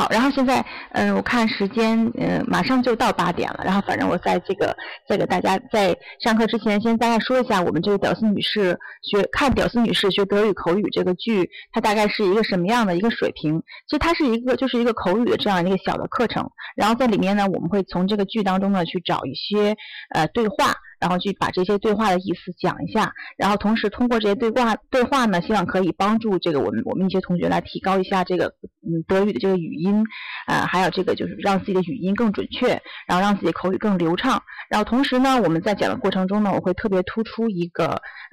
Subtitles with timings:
[0.00, 3.60] 好，然后现在，嗯，我看时间，嗯，马上就到八点了。
[3.62, 4.74] 然后，反正我在这个，
[5.06, 13.62] 再给大家在上课之前，先大概说一下，我们这个屌丝女士学看屌丝女士学德语口语这个剧，它大概是一个什么样的一个水平？
[13.88, 16.50] 其实它是一个就是一个口语的这样一个小的课程。
[16.74, 19.76] 然后在里面呢，我们会从这个剧当中呢去找一些
[20.14, 20.74] 呃对话。
[21.00, 28.48] 然后去把这些对话的意思讲一下，然后同时通过这些对话对话呢，希望可以帮助这个我们我们一些同学来提高一下这个
[28.82, 30.04] 嗯德语的这个语音，
[30.46, 34.42] 呃，还有这个就是让自己的语音更准确，然后让自己口语更流畅。
[34.68, 37.86] 然后同时呢，我们在讲的过程中呢，我会特别突出一个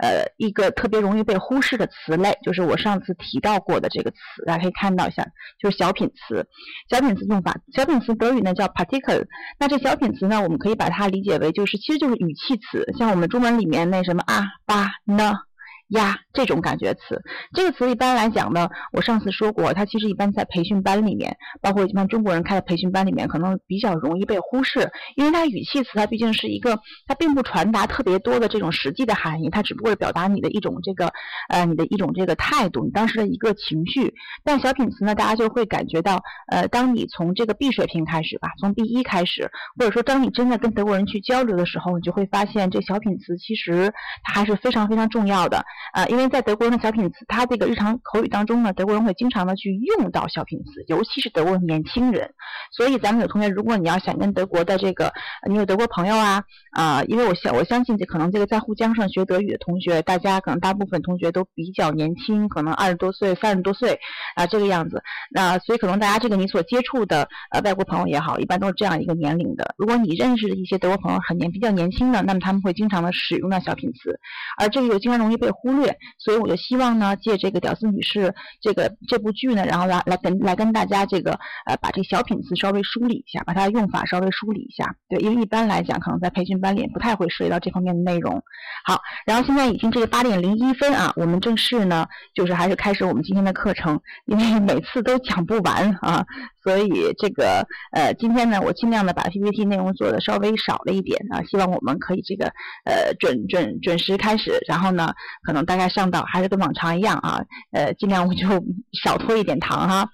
[0.04, 5.26] 呃一个特别容易被忽视的词类，就是我上次提到过的这个词，大家可以看到一下，
[5.58, 6.46] 就是小品词。
[6.90, 9.26] 小品词用法，小品词德语呢叫 particle。
[9.58, 12.57] 那这小品词呢，我们可以把它理解为就是其实就是语气。
[12.58, 15.47] 词像我们中文里面那什么啊、吧、呢。
[15.90, 17.22] 呀，这种感觉词，
[17.54, 26.78] 这个词一般来讲呢，我上次说过，它其实一般在培训班里面，包括一般中国人开的培训班里面，可能比较容易被忽视，因为它语气词，它毕竟是一个，
[27.08, 31.14] 它并不传达特别多的这种实际的含义，它只不过是表达你的一种这个，
[31.48, 34.14] 呃，你的一种这个态度，你当时的一个情绪。
[34.44, 36.22] 但小品词呢，大家就会感觉到，
[36.52, 39.50] 呃，当你从这个 B 水平开始吧，从 B 一开始，
[39.80, 43.94] 或者说当你真的跟德国人去交流的时候，你就会发现这小品词其实
[44.24, 45.64] 它还是非常非常重要的。
[45.94, 52.30] 啊，因为在德国人的小品词，他这个日常口语当中呢，德国人会经常的去用到小品词，尤其是德国年轻人。
[52.72, 55.14] 所以咱们有同学，如果你要想跟德国的这个，
[55.50, 63.98] 你有德国朋友啊，啊，因为我相我相信这可能这个在沪江上学德语的同学，大家可能大部分同学都比较年轻，可能二十多岁、三十多岁
[64.36, 65.02] 啊这个样子。
[65.32, 69.74] 那所以可能大家这个你所接触的呃外国朋友也好，一般都是这样一个年龄的。
[69.78, 74.20] 如果你认识的一些德国朋友很年比较年轻的，那么他们会经常的使用到小品词，
[74.58, 75.67] 而这个又经常容易被忽。
[75.68, 84.96] 忽略，所以我就希望呢，借这个屌丝女士这个这部剧呢，然后来来跟来跟大家这个呃，把这小品词稍微梳理一下，把它的用法稍微梳理一下。
[85.10, 88.42] 对，因为一般来讲，可能在培训班里不太会涉及到这方面的内容。
[88.86, 96.26] 好，然后现在已经这个八点零一分啊，我们正式呢，就是还是开始我们今天的课程，因为每次都讲不完啊。
[96.68, 102.48] 所以这个呃，今天呢，我尽量的把 PPT 内容做的稍微少了一点啊，希望我们可以这个
[102.84, 105.14] 呃准准准时开始，然后呢，
[105.44, 107.40] 可能大概上到还是跟往常一样啊，
[107.72, 108.50] 呃，尽量我就
[109.02, 110.10] 少拖一点堂哈。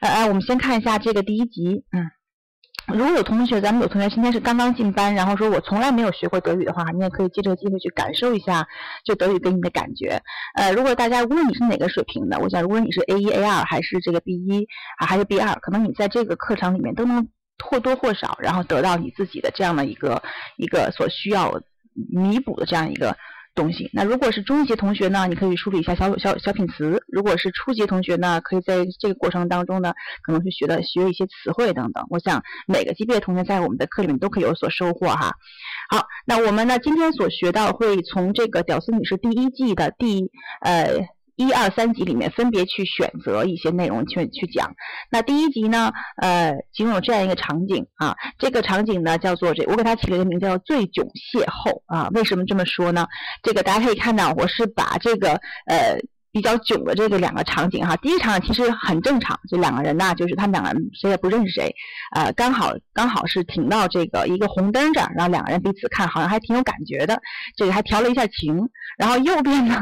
[0.00, 2.15] 呃，我们先看一下这个第一集，嗯。
[2.86, 8.66] 如果有同学，咱们有同学今天是刚刚进班，然后说我从来没有学过德语的话，你也可以借这个机会去感受一下
[9.04, 10.22] 就德语给你的感觉。
[10.54, 14.66] 呃，如果大家无论你是哪个水平的，我想如果你是 A 一、A 二还是这个 B 一
[14.98, 17.28] 啊还是 B 二，可能你在这个课程里面都能
[17.64, 20.22] 或多或少，然后得到你自己的这样的一个
[20.56, 21.60] 一个所需要
[21.92, 23.16] 弥补的这样一个。
[23.56, 23.90] 东西。
[23.92, 32.06] 那如果是中级同学呢，你可以梳理一下小小小品词；如果是初级同学呢，可以在这个过程当中呢，可能去学的学一些词汇等等。
[32.10, 35.34] 我想每个级别的同学在我们的课里面都可以有所收获哈。
[35.88, 40.30] 好，那我们呢今天所学到会从这个屌丝女士第一季的第
[40.60, 41.15] 呃。
[41.36, 44.74] 一二三集里面分别去选择一些内容去去讲。
[45.10, 52.08] 那第一集呢，呃，仅有这样一个场景啊，这个场景呢叫做这，我给它起了一个名叫“醉酒邂逅”啊。
[52.14, 53.06] 为什么这么说呢？
[53.42, 55.32] 这个大家可以看到，我是把这个
[55.66, 55.98] 呃。
[56.36, 61.74] 比较囧的这个两个场景哈，第一场其实很正常，就两个人呢，就是他们两个人谁也不认识谁，
[62.14, 67.18] 呃，刚好刚好是停到这个一个红灯这儿，然后两个人彼此看，好像还挺有感觉的，
[67.56, 68.68] 这个还调了一下情。
[68.98, 69.80] 然后右边呢，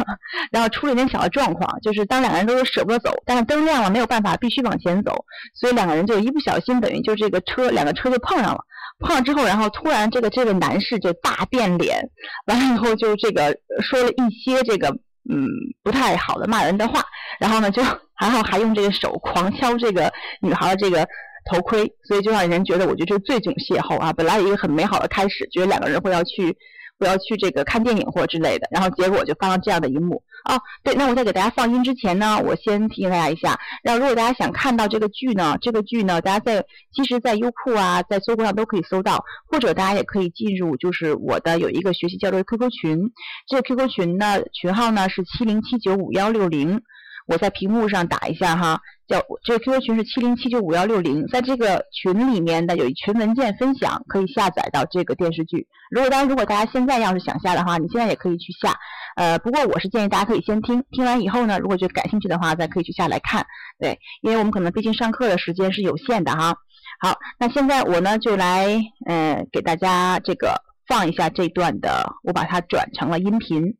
[0.52, 5.12] 然后出了一点小的状况，就是当两个人都舍不得走，但是灯亮了没有办法，必须往前走，
[5.56, 8.60] 所以两个人就一不小心等于就这个车两个车就碰上了，
[9.00, 11.98] 碰上之后，然后突然这个这个男士就大变脸，
[12.46, 14.96] 完了以后就这个说了一些这个。
[15.30, 15.46] 嗯，
[15.82, 17.02] 不太好的骂人的话，
[17.38, 17.82] 然后呢，就
[18.14, 21.06] 还好还用这个手狂敲这个女孩的这个
[21.50, 24.12] 头盔，所以就让人觉得，我觉得这是最囧邂逅啊！
[24.12, 26.56] 本来一个很美好的开始，觉得两个人会要去。
[26.96, 30.60] 会要去这个看电影或之类的，然后结果就发生这样的一幕哦。
[30.82, 43.10] 对，那我在给大家放音之前呢，我先提醒大家一下，让如果大家想看到这个剧呢，这个剧呢，大家在其实，在优酷啊，在搜狐上都可以搜到，或者大家也可以进入，就是我的有一个学习交流 QQ 群，
[43.48, 46.82] 这个 QQ 群呢，群号呢是七零七九五幺六零，
[47.26, 48.80] 我在屏幕上打一下哈。
[49.06, 55.66] 叫这个 QQ 群是七零七九五幺六零，在这个群里面的有一群文件分享，可以下载到这个电视剧。
[55.90, 58.74] 如果当然，如果大家现在要是想下的话，你现在也可以去下。
[59.16, 63.46] 呃，不过我是建议大家可以先听，听完以后呢，如果觉得感兴趣的话，再可以去下来看。
[63.78, 66.56] 对，因为我们可能毕竟上课的时间是有限的哈。
[67.00, 73.76] 好，那现在我呢就来嗯给大家这个放一下这段的，我把它转成了音频，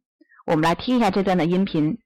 [0.47, 1.99] 我们来听一下这段的音频。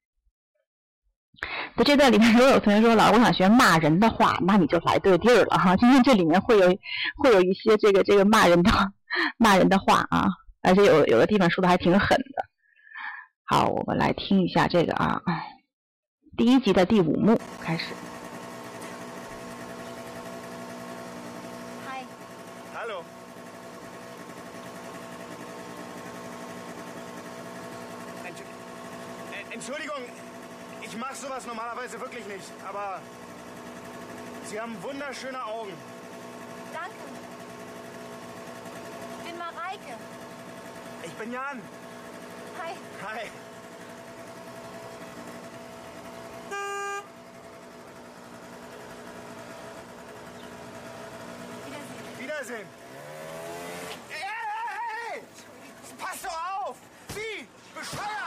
[1.77, 5.77] 在这段里面，如果有同学说老师，我想学骂人的话，那你就来对地儿了哈。
[5.77, 6.67] 今天这里面会有
[7.17, 8.71] 会有一些这个这个骂人的
[9.37, 10.27] 骂人的话啊，
[10.63, 12.45] 而且有有的地方说的还挺狠的。
[13.45, 15.23] 好，我们来听一下这个啊，
[16.37, 17.85] 第一集的第五幕开始。
[34.49, 35.75] Sie haben wunderschöne Augen.
[36.73, 36.95] Danke.
[39.19, 39.99] Ich bin Mareike.
[41.05, 41.63] Ich bin Jan.
[42.59, 42.73] Hi.
[43.07, 43.31] Hi.
[51.67, 52.19] Wiedersehen.
[52.19, 52.67] Wiedersehen.
[54.09, 55.23] Hey, hey, hey!
[55.99, 56.77] Pass doch auf!
[57.15, 57.47] Sie!
[57.75, 58.18] Bescheuert!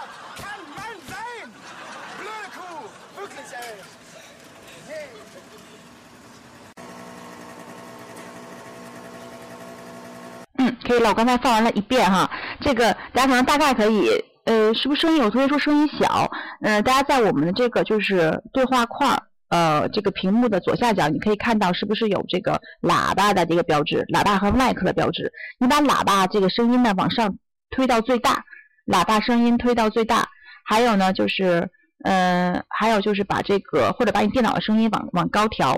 [10.92, 12.30] 可以了，我刚才放完了一遍哈。
[12.60, 14.10] 这个大家可能大概可以，
[14.44, 16.30] 呃，是不是声音有同学说声音小？
[16.62, 19.18] 呃，大家在我们的这个就是对话框，
[19.48, 25.32] 呃，这个屏幕的左下角，你可以看到是不是有这个喇叭的这个标志，喇叭和麦克的标志。
[25.60, 27.34] 你把喇叭这个声音呢往上
[27.70, 28.44] 推到最大，
[28.86, 30.28] 喇叭声音推到最大。
[30.66, 31.70] 还有呢，就是，
[32.04, 35.78] 呃，还有就是把这个或者把你电脑的声音往往高调。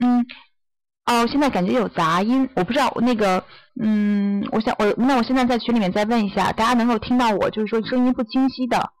[0.00, 0.24] 嗯，
[1.06, 3.44] 哦，现在感觉有杂音，我不知道那个。
[3.82, 8.92] 嗯，我想我那我现在在群里面再问一下，大家能够听到我就是说声音不清晰的，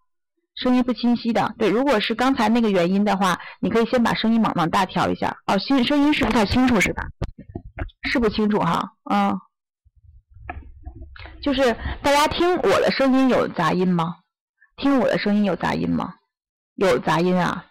[0.56, 5.36] 声音不清晰的，对，如果是刚才那个原因的话，你可以先把声音往往大调一下。
[5.46, 7.06] 哦，声声音是不太清楚是吧？
[8.10, 9.38] 是不清楚哈，嗯，
[11.40, 11.72] 就是
[12.02, 14.16] 大家听我的声音有杂音吗？
[14.76, 16.14] 听我的声音有杂音吗？
[16.74, 17.66] 有杂音啊？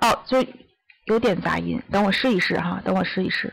[0.00, 0.42] 哦，就
[1.06, 3.52] 有点杂音，等我试一试哈，等我试一试。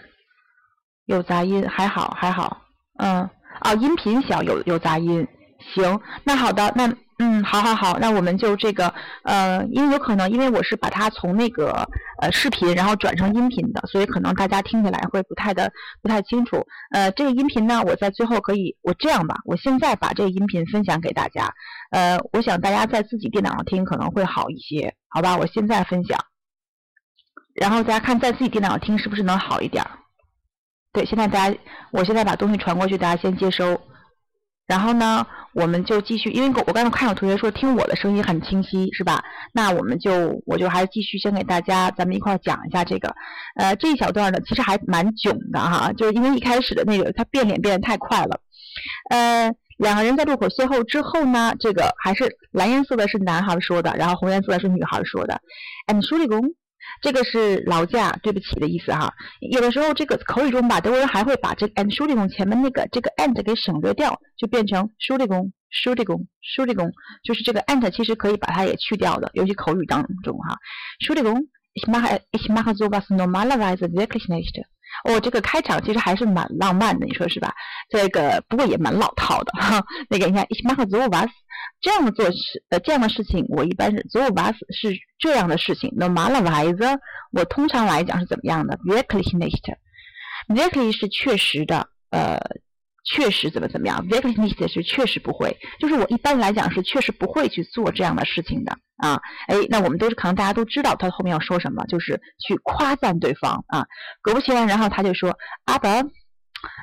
[1.05, 2.61] 有杂音，还好还好，
[2.99, 3.27] 嗯，
[3.61, 5.27] 哦，音频小，有有杂音，
[5.73, 6.87] 行，那好的，那
[7.21, 8.93] 嗯，好好好，那我们就这个，
[9.23, 11.85] 呃，因为有可能，因为我是把它从那个
[12.21, 15.69] 呃视频然后转成音频的，所以可能大家听起来会不太的
[16.01, 16.63] 不太清楚。
[16.91, 21.53] 呃，这个音频呢，我在最后可以，我这样吧，我现在把这个音频分享给大家，
[21.91, 25.35] 呃，我想大家在自己电脑上听可能会好一些，好吧？
[25.35, 26.17] 我现在分享，
[27.59, 29.83] 然后大家看在自己电脑听是不是能好一点？
[30.93, 31.57] 对，现在大家，
[31.91, 33.79] 我现在把东西传过去，大家先接收。
[34.65, 39.23] 然后呢，我们就继续，因为我刚才看有同学说听我的声音很清晰，是吧？
[39.51, 43.15] 那我们就，我就还是继续先给大家，咱们一块儿讲一下这个。
[43.55, 48.39] 呃，这一小段呢，其实还蛮囧的哈，就是因为一开始的那个他变脸变得太快了。
[49.09, 55.41] 呃，两个人在路口邂逅之后呢，这个还是蓝颜色的是男孩说的，然后红颜色的是女孩说的。
[55.87, 56.39] 哎，你说理工。
[57.01, 59.13] 这个是劳驾，对不起的意思哈。
[59.51, 66.91] 有的时候这个口语中吧，德国人还会把这个 and 舒理工前面那个这个 and 给省略掉，就变成舒理工、舒理工、舒理工，
[67.23, 70.57] 就是这个 and 其实可以把它也去掉的，尤其口语当中哈。
[71.05, 71.33] 舒理工
[71.73, 74.63] ，ich mache ich mache so was normalerweise wirklich nicht。
[75.03, 77.53] 哦，这个开场其实还是蛮浪漫的，你说是吧？
[77.89, 79.85] 这个不过也蛮老套的哈。
[80.09, 81.29] 那个你看，ich mache so was。
[81.81, 85.89] 这样的做事，呃，这样的事情，我一般是做 was 是这样的事情。
[85.91, 86.99] Normalerweise，
[87.31, 92.37] 我通常来讲是怎么样的？Wirklich nicht，wirklich 是确实的，呃，
[93.05, 99.19] 确实怎么怎么样？Wirklich nicht 是确实不会，就是我一般来讲是确实不会去做这样的事情的啊。
[99.47, 103.85] 哎，那我们都是可能大家都知道他后面要说什么，就是去夸赞对方啊。
[104.21, 106.09] 果不其然，然后他就说，Aber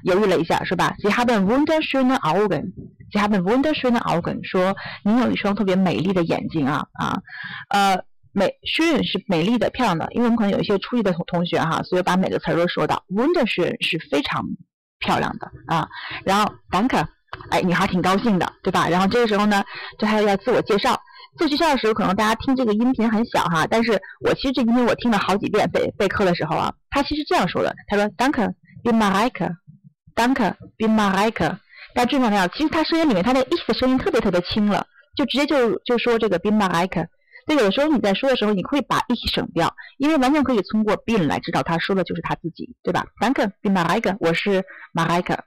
[0.04, 7.18] 犹豫了一下，是吧？Sie haben wunderschöne Augen，Sie haben wunderschöne Augen，说你有一双特别美丽的眼睛啊啊，
[7.70, 7.98] 呃，
[8.32, 14.44] 美 schön 是美丽的、漂亮的，因为我们可能有一些初一的同同学哈，所以把每个词儿都说到，wunderschön 是非常
[14.98, 15.88] 漂亮的啊。
[16.24, 17.04] 然后 danke，
[17.50, 18.88] 哎，女孩挺高兴的，对吧？
[18.88, 19.64] 然后这个时候呢，
[19.98, 21.00] 这还要自我介绍，
[21.38, 29.50] 自我介绍的时候，可能大家听这个音频很小哈，但是我其实这音频我听了好几遍备备课的时候啊，他其实这样说的，他说 danke，you Marike。
[30.16, 31.58] Danke, bin Marike。
[31.94, 32.48] 大家注意到没有？
[32.48, 37.06] 其实他声音里面他那个 ich 的声音特别特别轻了，就直接就就说这个 bin Marike。
[37.46, 44.16] 所以有的时候你在说的时候，你会把 ich 省掉，因为完全可以通过 bin 来知道他说的就是他自己，对吧？Danke, bin Marike。
[44.18, 45.38] 我是 Marike。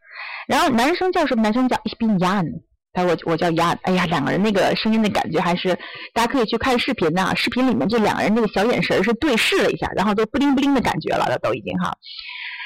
[0.48, 1.42] 然后男生叫什么？
[1.42, 2.46] 男生叫 ich bin Jan。
[2.94, 3.78] 他我我叫 Jan。
[3.84, 5.78] 哎呀，两个人那个声音的感觉还是，
[6.14, 7.34] 大家可以去看视频呐。
[7.36, 11.94] 视频里面这两个人那个小眼神是对视了一下，然后都不灵不灵的感觉了，都已经哈。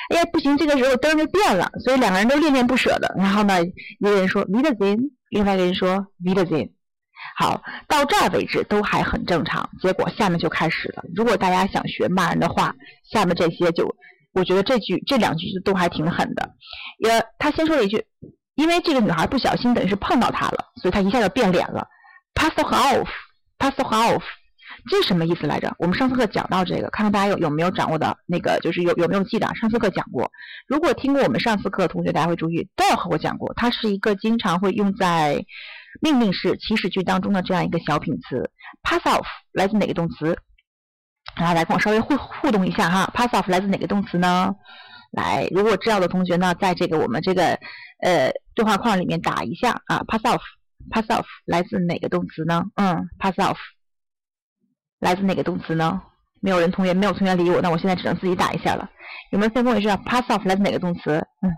[0.10, 3.13] 哎呀，不行，这个时候灯就变了，所以两个人都恋恋不舍的。
[3.17, 6.72] 然后呢，一个人说 “Wiedersehen”，另外一个人说 “Wiedersehen”。
[7.38, 9.69] 好，到这儿为止都还很正常。
[9.81, 11.03] 结果下面就开始了。
[11.15, 12.75] 如果大家想学骂人的话，
[13.12, 13.95] 下面这些就，
[14.33, 16.51] 我觉得这句这两句都还挺狠的。
[17.00, 18.05] 也，他先说了一句，
[18.55, 21.88] 因为这个女孩不小心等于是碰到他了，所以他一下就变脸了。
[22.36, 24.22] Pass off，pass off，
[24.89, 25.73] 这什么意思来着？
[25.79, 29.47] 我们上次课讲到这个，看看大家有有没有掌握的那个，就是有有没有记得？
[29.55, 30.31] 上次课讲过。
[30.67, 35.45] 如果听过我们上次课的同学，大家会注意，都和我讲过，它是一个经常会用在。
[36.01, 38.49] 命令式祈使句当中的这样一个小品词
[38.81, 40.35] ，pass off 来自哪个动词？
[41.37, 44.55] 来，来跟我稍微互互动一下哈，pass off 来自哪个动词呢？
[45.11, 47.59] 来，如果知道的同学呢，在这个我们这个
[48.01, 52.63] 呃对话框里面打一下啊，pass off，pass off 来自哪个动词呢？
[52.73, 53.57] 嗯，pass off
[55.03, 56.01] 来自哪个动词呢？
[56.39, 58.89] 没有人同学，没有同学理我，那我现在只能自己打一下了。
[59.31, 61.15] 有没有先跟我说 pass off 来自哪个动词？
[61.41, 61.51] 嗯。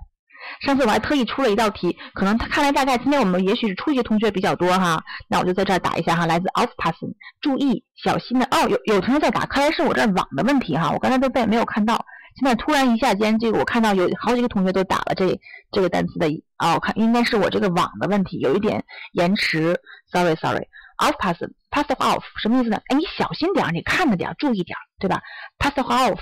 [0.62, 12.06] 上次我还特意出了一道题，可能他看来大概今天我们也许是初级同学比较多哈，那我就在这儿打一下哈，来自 aufpassen，注意小心的哦，有有同学在打，看来是我这网的问题哈，我刚才都被没有看到，
[12.40, 15.36] 现在突然一下间这个我看到有好几个同学都打了这
[15.72, 16.28] 这个单词的
[16.60, 18.84] 哦，看应该是我这个网的问题，有一点
[19.14, 19.76] 延迟
[20.12, 22.80] Sorry，Sorry off 什么意思呢？
[22.88, 25.22] 哎，你小心点，你看着点，注意点，对吧
[25.60, 26.20] ？pass off。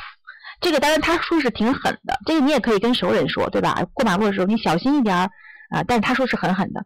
[0.62, 3.84] 这个当然他说是挺狠的，这个你也可以跟熟人说，对吧？
[3.94, 5.30] 过马路的时候你小心一点儿
[5.76, 5.84] 啊！
[5.86, 6.86] 但是他说是很狠的，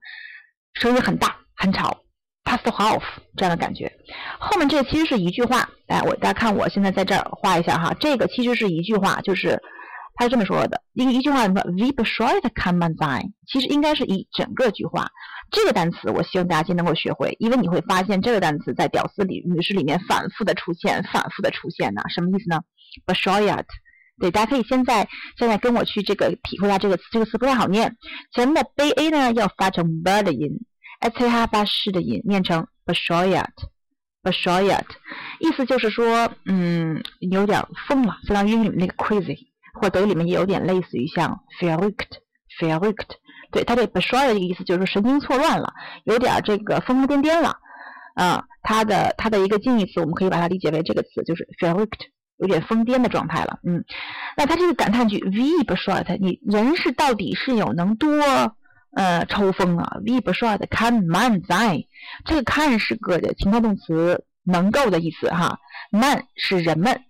[0.74, 1.96] 声音很大很吵
[2.44, 3.04] ，pass off
[3.36, 3.92] 这样的感觉。
[4.40, 9.62] 后面这个其实是一句话，哎，我大家看我现在在这儿画一下哈，这个其实是一句话，就是
[10.16, 15.12] 他是这么说的，一个一句话什么？We be sure to come on time，其实应该是一整个句话。
[15.50, 22.62] 这个单词我希望大家今天能够学会，因为你会发现这个单词在屌丝里女士里面反复的出现，反复的出现呢，什么意思呢
[23.06, 23.68] ？b a s h o y a t
[24.20, 27.96] 对，大家可以现在现在跟我去这个体会一下这个词，这个词不太好念。
[28.34, 30.50] 前面的 b a 呢要发成 b 的音
[31.00, 33.68] ，h 哈巴士的音，念成 b a s h o y a t
[34.24, 34.96] b a s h o y a t
[35.40, 39.38] 意思就是说，嗯，有点疯了，相当于英语那个 crazy，
[39.80, 43.18] 或德语里面也有点类似于像 verrückt，verrückt。
[43.52, 45.74] 对，它这 b a s h o y a t 的意思就是神经错乱了，
[46.06, 47.58] 有点这个疯疯癫癫了。
[48.16, 52.08] 啊，它的它的一个近义词，我们可以把它理解为这个词就是 verrückt。
[52.40, 53.84] 有点疯癫的状态了，嗯，
[54.36, 58.16] 那他这个感叹句 “we be short”，你人是到底是有能多
[58.92, 61.88] 呃抽风啊？“we be short” can man die？”，
[62.26, 65.58] 这个 can 是个情态动词，能够的意思哈
[65.90, 67.02] ，man 是人们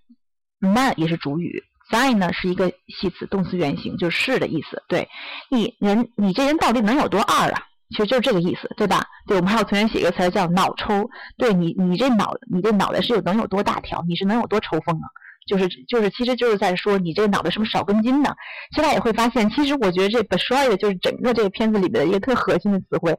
[0.59, 4.83] ，man 也是主语，sin 呢是一个系词，动词原形就是的意思。
[4.87, 5.07] 对
[5.49, 7.63] 你人，你这人到底能有多二啊？
[7.89, 9.05] 其实就是这个意思，对吧？
[9.27, 14.03] 对我们还有同学写一个词叫脑抽，对你，你这脑，你这脑袋是有能有多大条？
[14.07, 15.07] 你是能有多抽风啊？
[15.47, 18.35] 就是就是，其实就是在说你这个脑袋是不是少根筋呢？
[18.75, 23.15] 现在也会发现，其实我觉得这 b e s h r y 就是整个这个片子里面的一个特核心的词汇，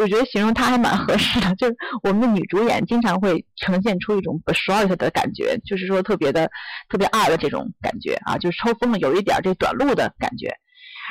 [0.00, 1.54] 我觉得形容它还蛮合适的。
[1.56, 6.48] 就是我们的女主演经常会呈现出一种 b e s h r y 的感觉，就是说特别的
[6.88, 10.48] 特别二的这种感觉啊，就是抽风了，有一点这短路的感觉。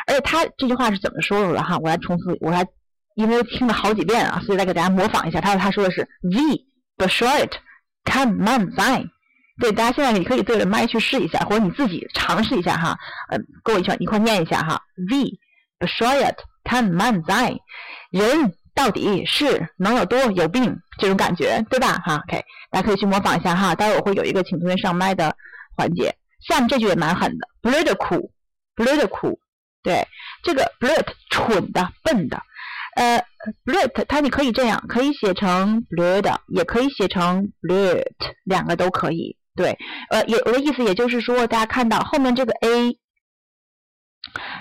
[0.07, 1.77] 而且他这句话是怎么说的哈？
[1.77, 2.65] 我来重复，我来。
[3.15, 5.41] 因为听了好几遍啊，所以再给大家模仿一下。
[5.41, 6.55] 他说：“他说的是 we
[6.95, 7.59] b e s h o r t
[8.05, 9.09] can man sein。”
[9.59, 12.97] 对，大家现在你可以对着麦去试一下，或者你自己尝试一下哈。
[13.29, 14.81] 嗯，跟我一块一块念一下哈。
[14.95, 15.37] we b
[15.79, 17.57] e s h o r t can man sein。
[18.11, 20.77] 人到底是能有多有病？
[20.97, 22.01] 这种感觉，对吧？
[22.05, 23.75] 哈，OK，大家可以去模仿一下哈。
[23.75, 25.35] 待会我会有一个请同学上麦的
[25.75, 26.15] 环节。
[26.47, 28.31] 下面这句也蛮狠的 b l u d c o o
[28.75, 29.39] b l u d c o o
[29.83, 30.07] 对，
[30.43, 32.41] 这个 b l u t 蠢的，笨的。
[32.95, 33.23] 呃
[33.65, 38.03] ，blut 它你可以这样，可以写成 blood，也可以写成 blut，
[38.43, 39.37] 两个都可以。
[39.55, 39.77] 对，
[40.09, 42.97] 呃，有的意思也就是说，大家看到后面这个 a，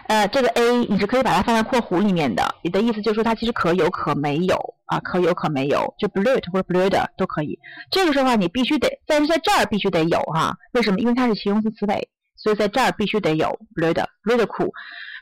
[0.09, 2.57] 呃，这个 a 你是可以把它放在括弧里面的。
[2.65, 4.57] 你的意思就是说它其实可有可没有
[4.87, 7.59] 啊，可有可没有，就 blut 或者 blood 都可以。
[7.91, 10.57] 这个时候你必须得，但是在这儿必须得有哈。
[10.73, 10.99] 为什么？
[10.99, 14.71] 因为它是形容词词尾，所以在这儿必须得有 blood，blood cool。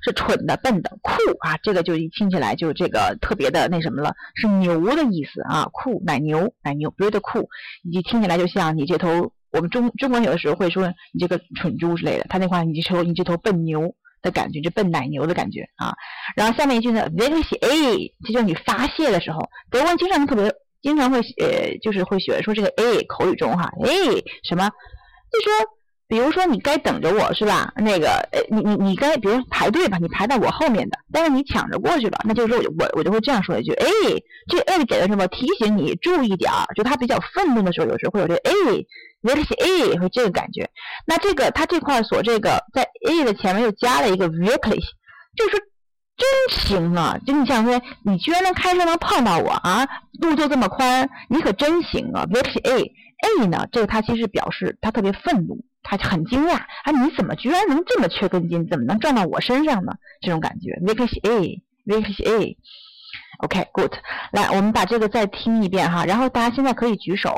[0.00, 7.48] 是蠢的、笨的、酷啊，这个就一听起来就这个特别的那什么了，是牛的意思啊，酷奶牛奶牛，r 的酷，
[7.82, 15.94] 你听起来就像你这头我们中中国有的时候会说你这个蠢猪之类的，他那话你这头你这头笨牛的感觉，就笨奶牛的感觉啊。
[16.36, 19.40] 然后下面一句呢 v e r y s a，这就是你发泄的时候，
[19.70, 20.52] 德国人经常特别
[20.82, 23.90] 经常会呃，就是会学说这个 a 口语中哈哎
[24.42, 24.68] 什么，
[25.30, 25.77] 就说。
[26.08, 27.70] 比如说，你该等着我是吧？
[27.76, 33.86] 那个，你你你该，比如排队吧，你排在我后面的，但是你抢着过去了，那就是说我我就会这样说一句，哎，
[34.48, 38.86] 这 A 给的什么提醒你注意点儿，就他比较愤怒的时候，有时候会有这 A，
[39.20, 40.70] 尤其是 A 会这个感觉。
[41.06, 44.82] 那这个他这块所这个在 A 的前面又加了一个 wirklich，
[45.36, 45.58] 就是
[46.16, 47.18] 真行啊！
[47.26, 49.86] 就你想说，你居然能开车能碰到我啊？
[50.20, 52.92] 路就这么宽，你可真行啊！Wirklich A
[53.42, 53.68] A 呢？
[53.70, 56.92] 这个它其实表示他特别愤怒，他就很惊讶啊！
[56.92, 58.68] 你怎么居然能这么缺根筋？
[58.68, 59.94] 怎么能撞到我身上呢？
[60.20, 62.58] 这种感觉，Wirklich A Wirklich A。
[63.38, 63.92] OK，good，
[64.32, 66.04] 来，我们把这个再听一遍哈。
[66.04, 67.34] 然后大家现在可以举手。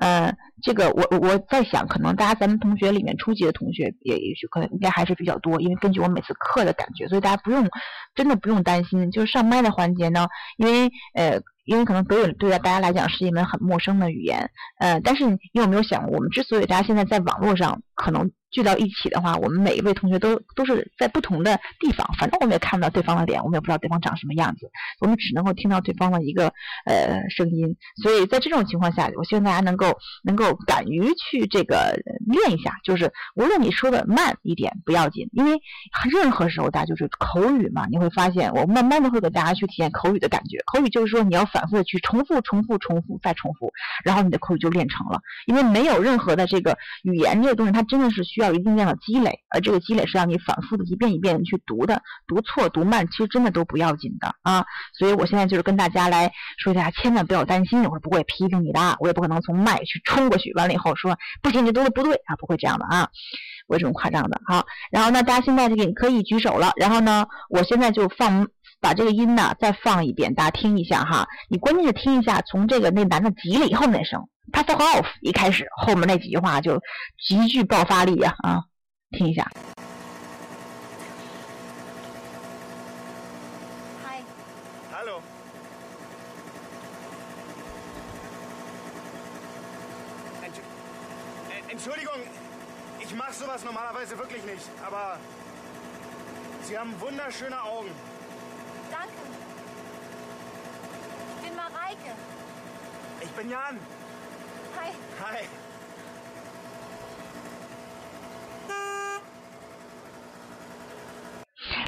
[0.00, 0.32] 呃，
[0.62, 7.68] 这个我我在想，可能大家咱们同学里面初级的同学也也许可能应该还是比较多，因为根据我每次课的感觉，所以大家不用
[8.14, 9.10] 真的不用担心。
[9.10, 11.40] 就是上麦的环节呢，因为呃，
[11.70, 14.50] 因为可能德语对大家来讲是一门很陌生的语言，
[14.80, 18.30] 呃，但是你有没有想过，我们之所以大家现在在网络上可能。
[18.50, 24.68] 聚到一起的话，我们每一位同学都都是在不同的地方，反正我们也看不到对方的脸，我们也不知道对方长什么样子，
[25.00, 26.52] 我们只能够听到对方的一个
[26.84, 27.76] 呃声音。
[28.02, 35.52] 所以在这种情况下，我希望大家能够能够敢于去这个练一下，就是无论你说的慢一点不要紧，因为
[36.10, 40.58] 任何时候大家就是口语嘛，你会发现我慢慢的会给大家去体验口语的感觉。
[40.66, 43.70] 口语就是说你要反复的去重复、重复、重复再重复，
[44.04, 45.20] 然后你的口语就练成了。
[45.46, 48.40] 因为没有任何的这个语言这个东西，它真的是需。
[48.40, 54.64] 要一定量的积累，而这个积累是让你反复的一遍一遍去读的，读错读慢其实真的都不要紧的啊。
[54.98, 63.10] 所以我现在就是跟大家来说一下，千万不要担心，我是不会批评你的，我也不可能从麦去冲过去，完了以后说不行，你读的不对啊，不会这样的啊，
[63.66, 64.40] 不会这种夸张的。
[64.46, 68.48] 好，然后呢，大家现在就可以举手了，然后呢，我现在就放
[68.80, 71.28] 把这个音呢再放一遍，大家听一下哈。
[71.50, 74.26] 你关键是听一下从这个那男的急了以后那声。
[74.51, 76.81] 他 fuck off，一开始后面那几句话就
[77.17, 78.63] 极具爆发力呀啊，
[79.11, 79.49] 听一下。
[84.05, 84.23] Hi.
[84.93, 85.21] Hallo.
[90.43, 90.59] Entsch
[91.49, 92.21] äh, Entschuldigung,
[92.99, 95.17] ich mache sowas normalerweise wirklich nicht, aber
[96.61, 97.89] Sie haben wunderschöne Augen.
[98.89, 99.13] Danke.
[101.37, 102.15] Ich bin Mareike.
[103.21, 103.79] Ich bin Jan.
[104.80, 104.88] Hi.
[105.20, 105.44] Hi.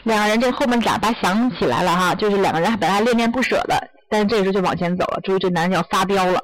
[0.05, 5.20] 两个人这后面喇叭响起来了哈，就是两个人还本来恋恋不舍的，但是这个时候就往前走了。
[5.22, 6.38] 注意，这男人要发飙了。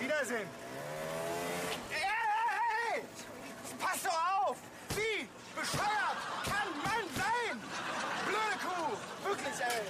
[0.00, 0.46] Wiedersehen.
[1.92, 2.06] Ey, ey, ey,
[2.94, 3.02] ey!
[3.78, 4.56] Pass doch auf!
[4.96, 5.26] Wie?
[5.54, 6.16] Bescheuert!
[6.46, 7.60] Kann Mann sein!
[8.24, 8.96] Blöde Kuh!
[9.28, 9.82] Wirklich, ey!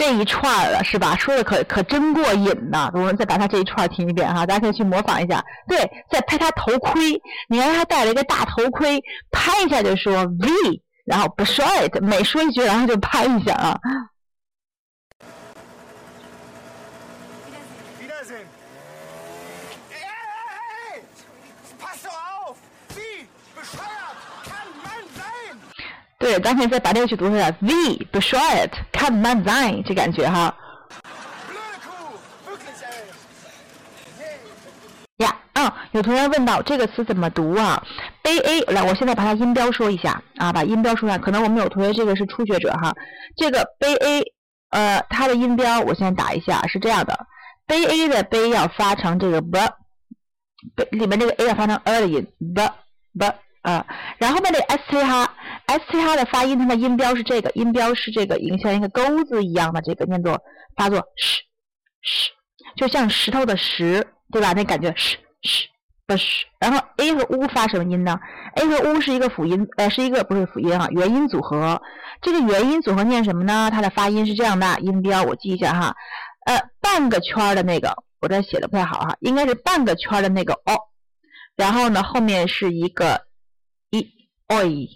[0.00, 1.14] 这一串了是吧？
[1.14, 2.90] 说的可可真过瘾呐！
[2.94, 5.44] 我们再把他这一串听一遍哈，大家可以去模仿一下。
[5.68, 5.78] 对，
[6.10, 8.98] 再拍他头盔，你看他戴了一个大头盔，
[9.30, 10.48] 拍一下就说 V，
[11.04, 13.78] 然后不说 it，每说一句然后就拍一下啊。
[26.20, 30.54] 对，咱可以再把这个去读出来，V 不说 it，看 man sein 这感觉哈。
[35.16, 37.82] 呀，嗯，有同学问到这个词怎么读啊
[38.22, 41.16] ？b a，来，我现在把它音标说一下啊，把音标说一下。
[41.16, 42.94] 可能我们有同学这个是初学者哈，
[43.38, 44.22] 这个 b a，
[44.72, 47.18] 呃，它的音标我先打一下，是这样的
[47.66, 52.68] ，b a 的 b 要发成这个 b，b 里面这个 a 要发成 e 的音，b
[53.18, 53.86] b 啊，
[54.18, 55.34] 然后后面这个 s t 哈
[55.66, 60.40] ，s t 哈的发音，它的音标是这个，音标是这个，一个像一个钩子一样的这个念作
[60.76, 61.40] 发作 sh
[62.02, 62.28] sh，
[62.76, 64.52] 就像石头的石，对吧？
[64.54, 65.64] 那感觉 sh sh
[66.06, 68.18] 不是然后 a 和 u 发什么音呢
[68.56, 71.80] ？a 和 u 是一个辅音，呃，是一个不是辅音啊，元音组合。
[72.20, 73.70] 这个元音组合念什么呢？
[73.70, 75.94] 它的发音是这样的，音标我记一下哈，
[76.46, 80.76] 呃，半个圈儿的那个，我这写的不太好哈，应该是半个圈儿的那个 o，
[81.56, 83.20] 然后呢后面是一个
[84.50, 84.88] oi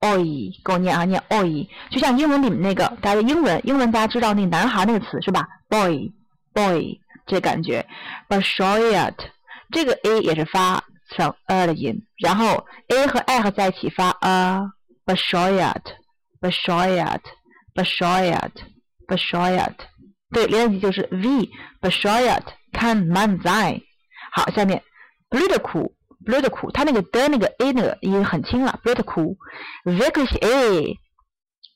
[0.00, 6.10] oi，给我念啊，念 oi，就像英文里面那个，大家英文英文大家知道那男孩那个词是吧？boy
[6.52, 7.86] boy 这感觉
[8.28, 9.24] b a s h o y a t
[9.70, 14.60] 这个 a 也是发成 a 的音，然后 a 和 i 和在一起发 a
[15.04, 15.92] b a s h o y a t
[16.40, 17.30] b a s h o y a t
[17.74, 18.64] b a s h o y a t
[19.06, 19.84] b a s h o y a t
[20.32, 21.46] 对，连在一起就是 v
[21.80, 23.82] b a s h o y a t 看 man sein。
[24.32, 24.82] 好，下面
[25.28, 25.38] b
[26.26, 28.90] l u t k u b l u t k u 它那个的那个 a 那个音很轻了 b
[28.90, 29.36] l u t k u
[29.84, 30.98] wirklich a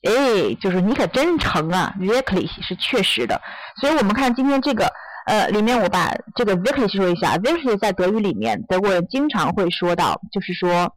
[0.03, 3.41] a 就是你可真成啊，wirklich 是确实的。
[3.81, 4.93] 所以我们看今天这个
[5.27, 10.95] 呃里面，我把这个 wirklich 说一下，wirklich 在德语里面，德国人经常会说到，就是说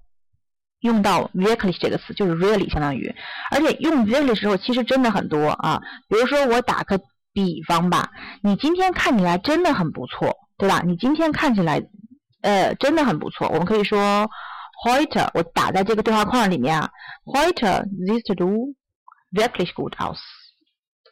[0.81, 3.15] 用到 wirklich 这个词，就是 really 相当于，
[3.49, 5.81] 而且用 really 的时候其实真的很多啊。
[6.07, 6.99] 比如说我打个
[7.33, 8.11] 比方吧，
[8.43, 10.83] 你今天看起来真的很不错，对吧？
[10.85, 11.81] 你今天看起来
[12.41, 14.29] 呃真的很不错，我们可以说
[14.85, 16.89] heute 我打在这个对话框里面啊
[17.25, 18.73] ，heute siehst du
[19.31, 20.17] wirklich gut aus，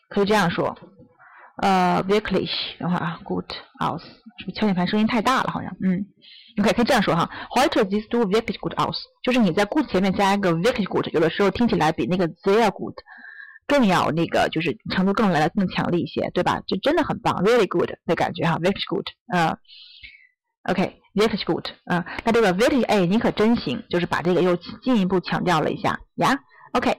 [0.09, 0.77] 可以这样说。
[1.59, 3.47] 呃，wirklich，等会儿啊，gut
[3.79, 3.99] aus，
[4.37, 5.49] 是不是敲键盘声音太大了？
[5.51, 6.05] 好像，嗯
[6.59, 12.93] ，OK，可以这样说哈，heute siehst du wirklich gut aus，就是你在 good 前面加一个 wirklich gut，有的时候听起来比那个 sehr gut
[13.65, 16.61] 更要那个，就是程度更来的更强烈一些，对吧？
[16.67, 19.57] 就真的很棒，really good 的感觉哈，wirklich gut，嗯
[21.17, 26.38] ，OK，wirklich gut，嗯，那这个 wirklich，哎，你可真行，就是把这个又进一步强调了一下呀
[26.73, 26.97] ，OK。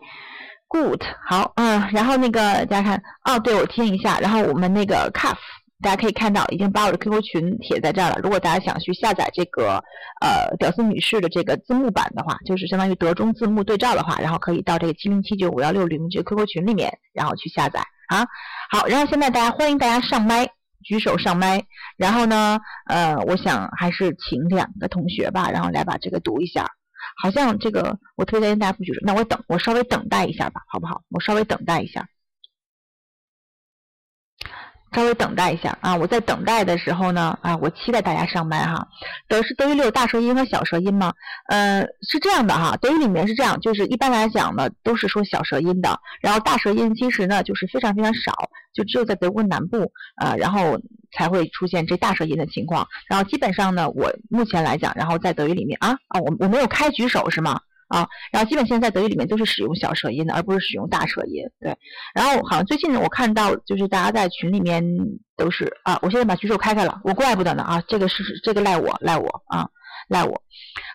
[0.70, 5.38] Good，好，嗯，然后那个大家看，哦，对我听一下，然后我们那个 Cuff，
[5.80, 8.20] 大家可以看到已经把我的 QQ 群贴在这儿了。
[8.22, 9.82] 如果大家想去下载这个
[10.20, 18.26] 呃屌丝女士的这个字幕版的话，就是相当于德中字幕对照的话，然后可以到这个七零七九五幺六零这个 QQ 群里面，然后去下载啊。
[18.70, 20.46] 好，然后现在大家欢迎大家上麦，
[20.88, 21.62] 举手上麦。
[21.98, 26.66] 然后呢，呃，我想还是请两个同学吧，然后来把这个读一下。
[27.22, 31.02] 好像这个我推荐大家不举手，那我等我稍微等待一下吧，好不好？
[31.10, 32.08] 我稍微等待一下，
[34.92, 35.94] 稍微等待一下啊！
[35.96, 38.86] 我在等待的时候呢，啊，我期待大家上麦哈。
[39.28, 41.12] 德是德语里有大舌音和小舌音吗？
[41.48, 48.32] 呃，是这样的哈，德语里面是这样，就是一般来讲呢，都是说小舌音的，然后大舌音其实呢就是非常非常少，
[48.74, 50.78] 就只有在德国南部啊，然后。
[51.10, 57.58] 才会出现这大舌音的情况，然后基本上呢，我目前来讲，然后在德语里面啊啊，我我没有开举手是吗？
[57.88, 61.42] 啊，然后基本现在德语里面都是使用小舌音的，而不是使用大舌音。
[61.60, 61.76] 对，
[62.14, 64.84] 然后好像最近，我看到就是大家在群里面
[65.36, 69.68] 都是啊，我现在把举手开开了，我怪不得呢啊，这个是这个赖我赖我啊
[70.08, 70.42] 赖我，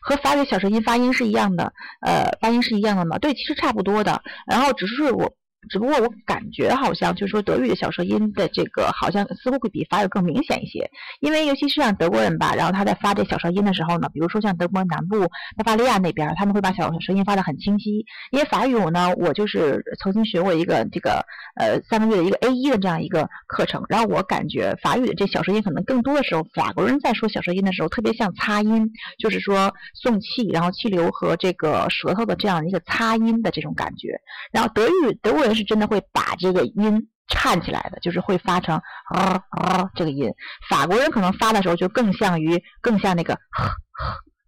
[0.01, 3.17] 和法语小舌音发音是一样的，呃，发音是一样的嘛？
[3.19, 5.36] 对，其实差不多的，然后只是我。
[5.69, 18.06] 只不过我感觉好像就是说德语的小舌音的这个好像似乎会比法语更明显一些，因为尤其是像德国人吧，然后他在发这小舌音的时候呢，比如说像德国南部巴伐利亚那边，他们会把小舌音发的很清晰。
[18.32, 34.19] 因为法语呢，我就是曾经学过一个这个呃三个月的一个 A 一的这样一个课程，然后我感觉法语的这小舌音可能更多的时候，法国人在说小舌音的时候特别像擦音，就是说送气，然后气流和这个舌头的这样一个擦音的这种感觉。
[34.52, 35.52] 然后德语德国人。
[35.53, 38.75] 是真的会把这个音颤起来的，就是会发成
[39.13, 40.29] 啊啊这个音。
[40.69, 43.37] 法国人可能发的时候就更像于更像那个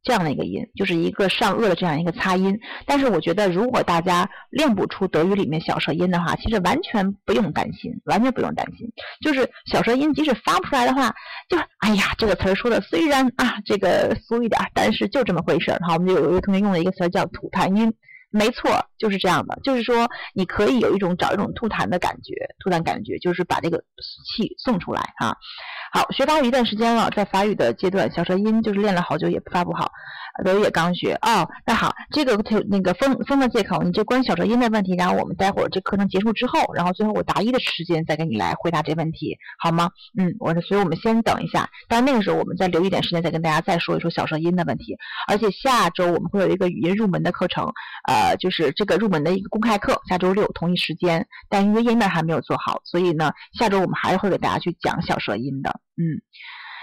[0.03, 2.59] 这样的一个音，就是一个上颚的这样一个擦音。
[2.85, 8.87] 但是我觉得，如果大家练不出德语里面小舌音的话，其实完全不用担心，完全不用担心。
[9.21, 11.11] 就是小舌音即使发不出来的话，
[11.49, 15.79] 就哎呀，这个词儿说的虽然啊这个俗一点，但是就这么回事儿。
[15.87, 17.91] 好，我们就有一个同学用了一个词儿叫吐痰音。
[18.35, 19.57] 没错，就是这样的。
[19.63, 23.77] 就是说，你可以有一种找一种吐痰的感觉，吐痰感觉就是把这个
[24.25, 25.37] 气送出来啊。
[25.93, 29.89] 好，学法语一段时间了，在法语的阶段，小舌音就是练了好久也发不好。
[30.43, 39.89] 德语也刚学哦，那好，这个那个封封的借口，你就关于小舌音的问题，然后我们待会儿这课程结束之后，然后最后我答疑的时间再给你来回答这问题，好吗？
[40.17, 44.97] 嗯，我所以我们先等一下，但那个时候我们再留一点时间再跟大家再说一说小舌音的问题。
[45.27, 47.71] 而且下周我们会有一个语音入门的课程，
[48.07, 55.79] 呃，就是这个入门的一个公开课，下周六同一时间，但因为页面还没有做好，所以呢，下周我们还是会给大家去讲小舌音的。
[55.97, 56.21] 嗯，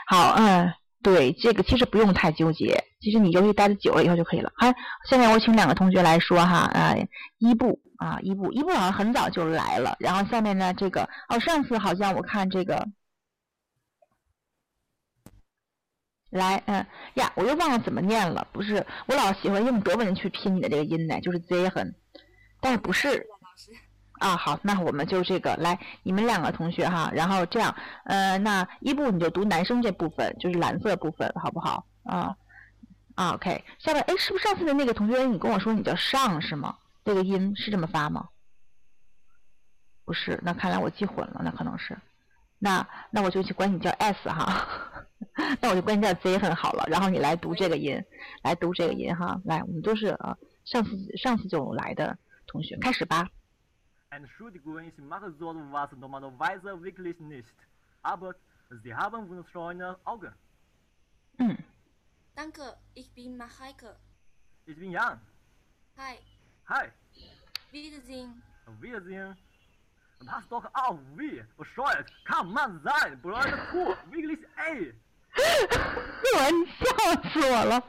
[0.06, 0.72] 好，嗯。
[1.02, 4.52] 对这个其实不用太纠结，其实你游戏待的久了以后就可以了。
[4.56, 4.72] 好，
[5.08, 6.94] 下面我请两个同学来说哈，啊，
[7.38, 9.96] 伊布啊，伊布，伊布好像很早就来了。
[9.98, 12.86] 然后下面呢，这个哦，上次好像我看这个，
[16.30, 21.94] 来，嗯呀，我又忘了怎么念了，不是，我老喜欢用德文去拼你的这个音呢，就是 z 很，
[22.60, 23.26] 但是不是。
[24.22, 31.84] 啊，好，那我们就这个来，你们两个同学哈，然后这样，呃，那一部你就读男生这部分，就是蓝色部分，好不好？
[32.04, 32.36] 啊，
[33.16, 36.76] 啊，OK，下面，哎，是不是上次的那个同学，你跟我说你叫上是吗？
[37.04, 38.28] 这个音是这么发吗？
[40.04, 41.98] 不是，那看来我记混了，那可能是，
[42.60, 44.68] 那那我就去管你叫 S 哈，
[45.60, 48.00] 那我就管你叫 Z 很好了，然后你来读这个音，
[48.42, 53.28] 来读这个音哈，来，我们都是啊，上次上次就来的同学，开始吧。
[54.12, 57.56] Entschuldigung, ich mache so was normalerweise wirklich nicht.
[58.02, 58.34] Aber
[58.82, 60.34] Sie haben wunderschöne Augen.
[61.38, 61.56] Mhm.
[62.34, 63.96] Danke, ich bin Mareike.
[64.66, 65.18] Ich bin Jan.
[65.96, 66.18] Hi.
[66.68, 66.88] Hi.
[67.70, 68.42] Wiedersehen.
[68.80, 69.34] Wiedersehen.
[70.26, 73.20] Pass doch auf, wie bescheuert kann man sein?
[73.22, 74.94] Blöde Kuh, wirklich, ey.
[76.34, 76.84] 我，你笑
[77.30, 77.82] 死我了。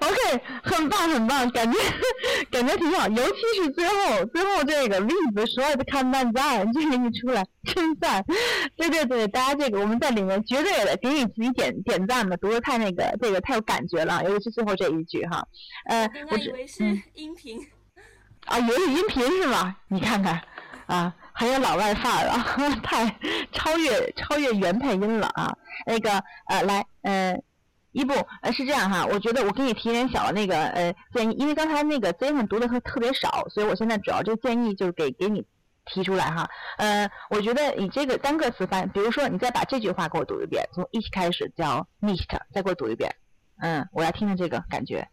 [0.00, 1.78] OK，很棒很棒，感觉
[2.50, 8.24] 感觉挺好，尤其是最后最后这个例子说的看慢赞，这个一出来真赞。
[8.76, 15.46] 对对对，大家这个我们在里面绝对的给你自己点点赞吧，读的太那个这个太有感觉了，尤其是最后这一句哈。
[15.86, 17.60] 呃，我以为是音频。
[18.46, 19.76] 啊，以为是音频是吗？
[19.88, 20.40] 你看看，
[20.86, 22.42] 啊，还有老外范儿啊，
[22.82, 23.06] 太
[23.52, 25.56] 超越超越原配音了啊。
[25.86, 26.10] 那个
[26.46, 27.40] 呃，来，呃，
[27.92, 35.46] 一步呃是这样哈，我觉得我给你提点小那个呃建议，因为刚才那个 Z 上读的特特别少，所以我现在主要这个建议就是给给你
[35.84, 36.50] 提出来哈。
[36.78, 43.14] 呃，我觉得你这个单个词翻，比如说你再把这句话给我读一遍，从一起开始叫 nicht，再给我读一遍。
[43.60, 45.08] 嗯，我来听听这个感觉。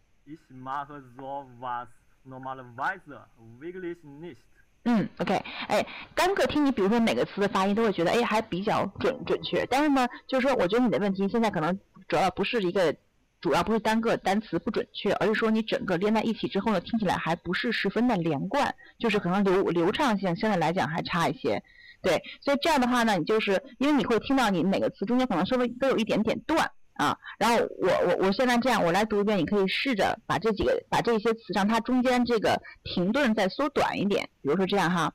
[4.88, 5.34] 嗯，OK，
[5.66, 9.66] 哎，单个听你，比如说每个词的发音，都会觉得哎还比较准准确。
[9.66, 12.94] 但是呢，就是说，我觉得你的问题现在可能主要不是一个，
[13.40, 21.60] 主要不是单个单词不准确，而是说你整个连在一起之后呢，听起来还不是十分的连贯，就是可能流流畅性相对来讲还差一些。
[22.00, 26.70] 对，所以这样的话呢，你就是因为你会听到你每个词中间可能稍微都有一点点断。
[26.96, 35.12] 啊，然后我我我现在这样，我来读一遍，你可以试着把这几个把这些词让它中间这个停顿再缩短一点，比如说这样哈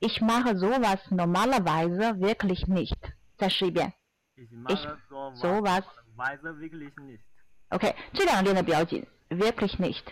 [0.00, 2.96] ，Ich mache sowas normalerweise wirklich nicht。
[3.36, 3.92] 再试一遍
[4.36, 4.96] ，Ich mache
[5.34, 5.82] sowas
[6.16, 7.20] wirklich nicht。
[7.68, 10.02] OK，这两个练的比较紧，wirklich nicht。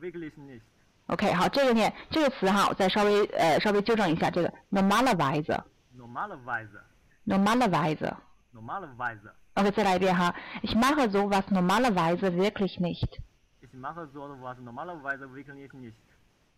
[0.00, 0.60] wirklich nicht。
[1.06, 5.62] OK，好，这个念这个词哈，我再稍微呃稍微纠正一下，这个 normalerweise。
[5.96, 6.68] normalerweise。
[7.26, 8.14] normalerweise。
[8.54, 9.30] normalerweise。
[9.58, 10.32] OK，再来一遍哈。
[10.62, 13.18] Ich mache sowas normalerweise wirklich nicht.
[13.60, 15.92] Ich mache sowas normalerweise wirklich nicht.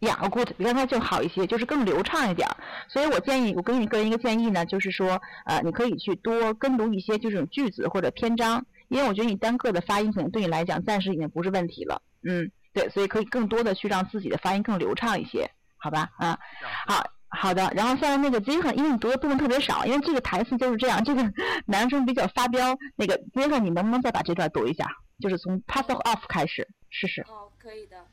[0.00, 2.46] 呀，good，比刚才就好一些，就是更流畅一点。
[2.88, 12.02] 所以我建议，我给你个人一个建议呢，就是说，呃，你可以去多跟读一些这种句子或者篇章，因为我觉得你单个的发音可能对你来讲暂时已经不是问题了。
[12.22, 16.10] 嗯，对，所以可以更多的去让自己的发音更流畅一些，好吧？
[16.18, 16.38] 啊，
[16.86, 17.02] 好。
[17.30, 21.22] 好的，然后像那个 z 克，因为你读的部分特别少，因为这个台词就是这样，这个
[21.66, 22.76] 男生比较发飙。
[22.96, 24.86] 那个 z 克，你能不能再把这段读一下？
[25.20, 27.22] 就是从 pass off 开始试试。
[27.28, 28.06] 哦，可以的。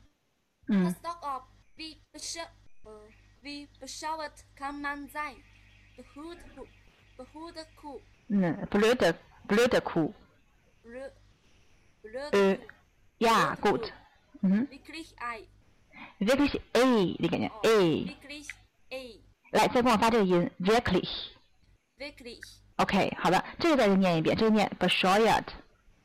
[0.68, 0.84] 嗯。
[0.84, 1.42] pass off,
[1.76, 2.48] we beshout,
[3.42, 3.66] we
[4.56, 5.18] come on, z
[5.96, 6.38] the hood,
[7.16, 8.00] the hood, cool.
[8.28, 10.12] 嗯，blue, blue, cool.
[10.84, 11.10] blue,
[12.02, 12.28] blue.
[12.30, 12.58] 呃
[13.18, 13.90] ，yeah，good.
[14.42, 14.68] 嗯。
[14.68, 15.48] wirklich I.
[16.20, 18.04] wirklich A，你感觉 A。
[18.04, 18.48] wirklich
[18.90, 19.20] a，
[19.52, 22.40] 来，再跟我发这个音，wirklich，wirklich。
[22.76, 25.54] OK，好的，这个再念一遍，这个念 b e s h a t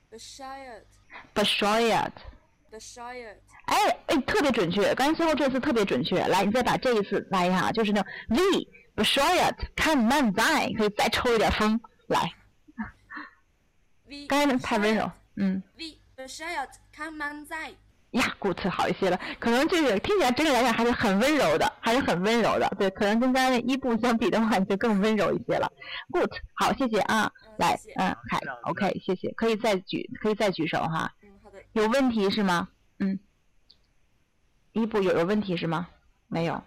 [0.09, 0.89] b e s h a t
[1.33, 2.21] b e s h a t
[2.71, 6.25] b e s h a 哎哎，特别准确，刚才最后这次特别准确。
[6.27, 12.33] 来，你再把这一次来一下，就是那 V b e s h o y a t 看慢在，可以再抽一点风，来。
[14.27, 15.61] 刚才那太温柔，嗯。
[15.77, 16.67] V b e s h
[18.13, 22.67] 呀，good 好一些了，可能这个听起来整体来讲还是很温柔的， 还是很温柔的。
[22.78, 25.71] 对，可能跟刚才一部相比的话，就更温柔一些了。
[26.12, 31.12] good 好，谢谢啊，来，嗯，还 OK，谢谢，可以再举，可以再举手哈。
[31.23, 31.58] 嗯，好的。
[31.73, 32.67] 有问题是吗？
[32.99, 33.19] 嗯，
[34.73, 35.88] 伊布有有问题是吗？
[36.28, 36.63] 没有，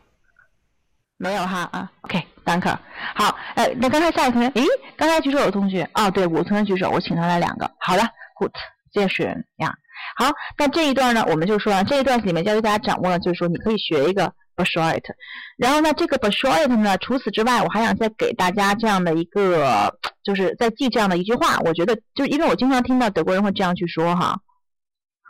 [1.16, 1.92] 没有哈啊。
[2.02, 2.76] OK，Thank you，。
[3.14, 7.70] 好，呃，那刚才下一个同学，诶，刚才举手的同学，哦，对，我同学举手，我请他来两个。
[7.78, 8.02] 好的
[8.34, 8.52] ，good，
[8.92, 9.72] 谢谢呀。
[10.16, 15.12] 好，那这一段呢，我们就说啊，这一段里面教给大家掌握了，就是说你可以学一个 b e s h o i t
[15.58, 21.58] 然后呢，这个 b e s h o i t 呢，除此之外，我还想再给大家这样的一个，就是再记这样的一句话。
[21.64, 24.40] 我觉得，就因为我经常听到德国人会这样去说哈，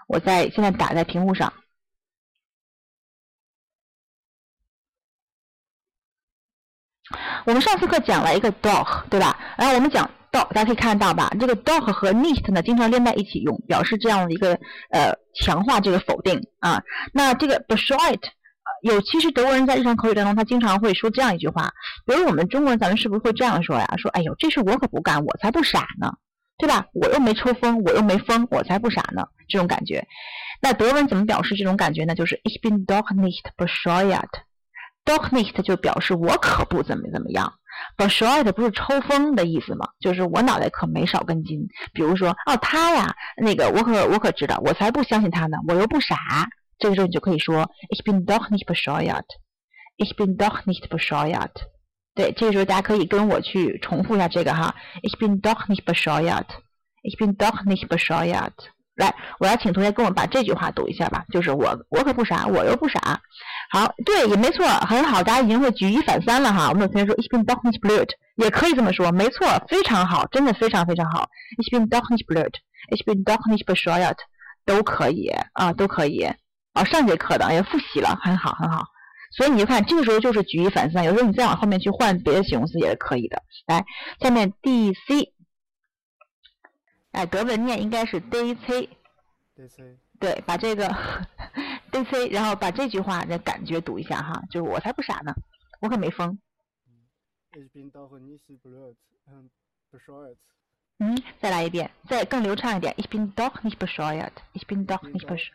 [0.09, 1.53] 我在现在打在屏幕上。
[7.45, 9.39] 我们上次课讲了一个 dog，对吧？
[9.57, 10.09] 然后我们讲。
[10.45, 14.55] 大家可以看到吧，这个 dog 和 nicht 呢经常连在一起用，表示这样的一个
[14.91, 16.83] 呃强化这个否定啊。
[17.13, 18.19] 那这个 bescheid
[18.83, 21.71] 有，其实德国人在日常口语当中，他经常会说这样一句话，
[22.05, 23.95] 比如我们中国人，咱们是不是会这样说呀？
[23.97, 26.13] 说哎呦，这事我可不干，我才不傻呢，
[26.59, 26.87] 对吧？
[26.93, 30.07] 我又没抽风，我又没疯，我才不傻呢，这种感觉。
[30.61, 32.15] 那德文怎么表示这种感觉呢？
[32.15, 37.53] 就是 ich bin doch nicht bescheid，doch nicht 就表示我可不怎么怎么样。
[37.97, 39.89] B s h o i t 不是抽风的意思吗？
[40.01, 41.67] 就是我脑袋可没少根筋。
[41.93, 46.17] 比如说，哦，他呀，那个我可我可知道，我才不相信他呢，我又不傻。
[46.79, 51.53] 这个时候你就可以说，Ich bin doch nicht bescheuert，Ich bin doch nicht bescheuert。
[52.15, 58.53] 对，这个时候大家可以跟我去重复一下这个哈，Ich bin doch nicht bescheuert，Ich bin doch nicht bescheuert。
[58.95, 63.21] 来，我要请同学跟我把这句话读一下吧，就是我我可不傻，我又不傻。
[63.77, 66.71] 好，对，也没错，很好，大家已经会举一反三了哈。
[66.71, 71.29] 我们有同学说 Ich bin doch nicht blöd，也可以这么说，没错，非常好，真的非常非常好。
[71.59, 74.17] Ich bin doch nicht blöd，Ich bin doch nicht bescheuert，
[74.65, 76.25] 都可以啊，都可以。
[76.73, 78.87] 哦，上节课的也复习了，很好很好。
[79.37, 83.43] 所以你就看，这个时候就是举一反三，有时候你再往后面去换别的形容词也是可以的。
[83.67, 83.85] 来，
[84.23, 85.35] 下面 D C，
[87.13, 90.89] 哎，德文念应该是 D C，DC 对，把这个
[91.91, 95.35] D C，然后把这句话的感觉读一下哈，就是我才不傻呢，
[95.81, 96.39] 我可没疯。
[97.53, 99.49] Ähm.
[100.99, 102.95] 嗯，再来一遍，再更流畅一点。
[102.97, 105.53] Ich bin doch nicht bescheuert，Ich bin doch nicht bescheuert。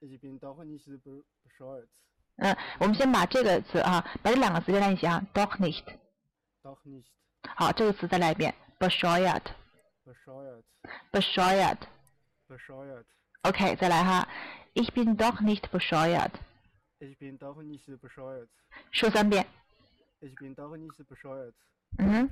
[0.00, 1.88] Ich bin doch nicht be- bescheuert.
[2.36, 5.84] 嗯，我们先把这个词啊，把这两个词连在一起啊，doch nicht。
[6.62, 7.04] Doch nicht
[7.56, 10.62] 好，这个词再来一遍，bescheuert，bescheuert。
[11.10, 11.78] bescheuert.
[12.48, 13.04] Bescheuert.
[13.44, 14.26] OK，再来哈。
[14.72, 16.30] Ich bin doch nicht bescheuert。
[16.98, 18.48] Ich bin doch nicht bescheuert。
[18.90, 19.44] 说三遍。
[20.20, 21.52] Ich bin doch nicht bescheuert。
[21.98, 22.30] 嗯哼，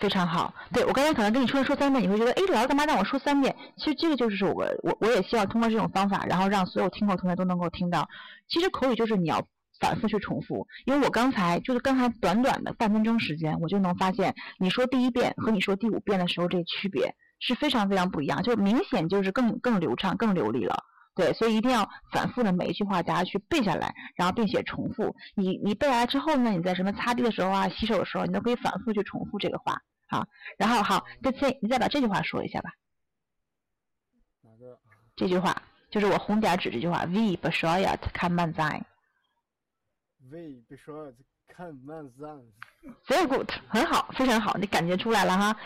[0.00, 0.52] 非常好。
[0.72, 3.54] 对我刚才可能跟你说说三遍，你会觉得，哎，老师干嘛让我说三遍？
[3.76, 8.08] 其实这个就是我，我我也希望通过这种方法，然后让所有听口同学都能够听到。
[8.48, 9.46] 其实口语就是你要
[9.78, 17.14] 反复去重复，因为我刚才就是刚才短短的半分钟时间，我就能发现你说第一遍和你说第五遍的时候这区别。
[17.38, 20.84] 是非常非常不一样，就明显就是更更流畅、更流利了。
[21.14, 25.16] 对，所以一定要反复的每一句话大家去背下来，然后并且重复。
[25.34, 29.80] 你你背下来之后呢，你在什么擦地的时候啊、洗手的时候，你都可以反复去重复这个话。
[30.08, 30.26] 好，
[30.58, 32.70] 然后好，再再你再把这句话说一下吧。
[34.42, 34.78] 哪个？
[35.16, 41.14] 这句话就是我红点指这句话，Wie bescheuert kann man sein？Wie beshoyat
[41.48, 42.42] kann man sein?
[43.06, 45.56] Very good，很好，非常好，你感觉出来了哈。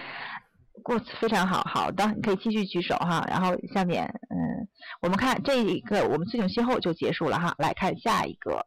[0.82, 3.24] Good，非常好，好的，你可以继续举手哈。
[3.28, 4.68] 然后下面，嗯，
[5.02, 7.54] 我们看这一个，我们自动先后就结束了哈。
[7.58, 8.66] 来看下一个。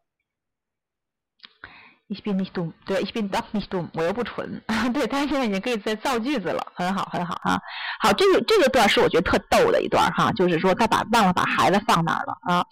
[2.10, 4.62] Ich bin nicht dumm，对，Ich bin doch nicht dumm，我又不蠢，
[4.94, 7.60] 对，他现在已经可以在造句子了，很好，很好哈。
[8.02, 12.64] 好，这个这个段是我觉得特逗的一段哈，就是说他把忘了把孩子放哪儿了啊？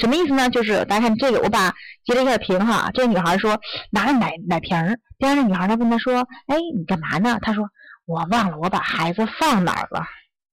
[0.00, 0.48] 什么意思呢？
[0.50, 1.72] 就是大家看这个，我把
[2.04, 2.90] 截了一下屏哈。
[2.92, 3.56] 这个女孩说
[3.92, 7.68] 拿着奶奶瓶儿，边上那女孩她问她说：“哎，你干嘛呢？”她说
[8.10, 10.04] ：“我忘了我把孩子放哪儿了。”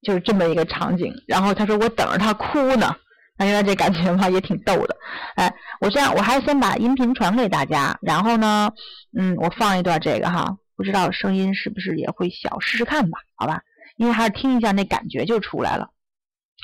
[0.03, 1.11] 就是这么一个场景。
[1.27, 2.95] 然后他说：“我等着他哭呢。”
[3.35, 4.97] 大家这感觉吧，也挺逗的。
[5.35, 8.71] 哎，我这样，我还是先把音频传给大家，然后呢，
[9.15, 13.61] 嗯，我放一段这个哈，不知道声音是不是也会小，试试看吧，好吧？
[13.95, 15.87] 因为还是听一下那感觉就出来了。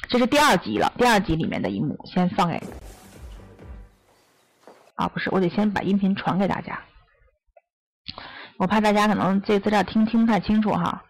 [0.10, 2.60] 这是第二集了，第二集里面的一幕，先放给。
[4.96, 6.80] 啊，不是，我得先把音频传给大家，
[8.64, 11.04] 我怕大家可能这资料听听不太清楚哈。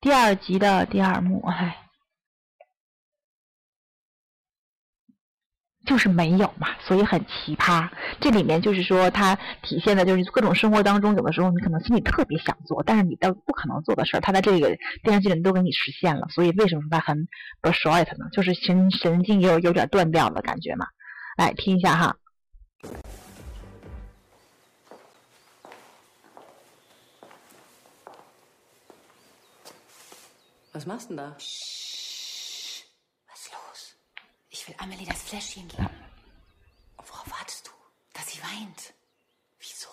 [0.00, 1.78] 第二集的第二幕，哎。
[5.86, 7.88] 就是没有嘛，所以很奇葩。
[8.20, 16.26] 这里面就是说，它体现的就是各种生活当中，有的时候你可能心里特别想做，但是你都不可能做的事儿，它在这个电视剧里都给你实现了。
[16.30, 17.28] 所以为什么说它很
[17.60, 18.26] b s h o r t 呢？
[18.32, 20.86] 就是神神经有有点断掉的感觉嘛。
[21.36, 22.16] 来听一下哈。
[30.72, 31.34] Was machst du denn da?
[31.34, 31.42] Was
[33.40, 33.96] ist los?
[34.48, 35.90] Ich will Amelie das Fläschchen geben.
[36.96, 37.72] Und worauf wartest du?
[38.14, 38.94] Dass sie weint.
[39.60, 39.90] Wieso?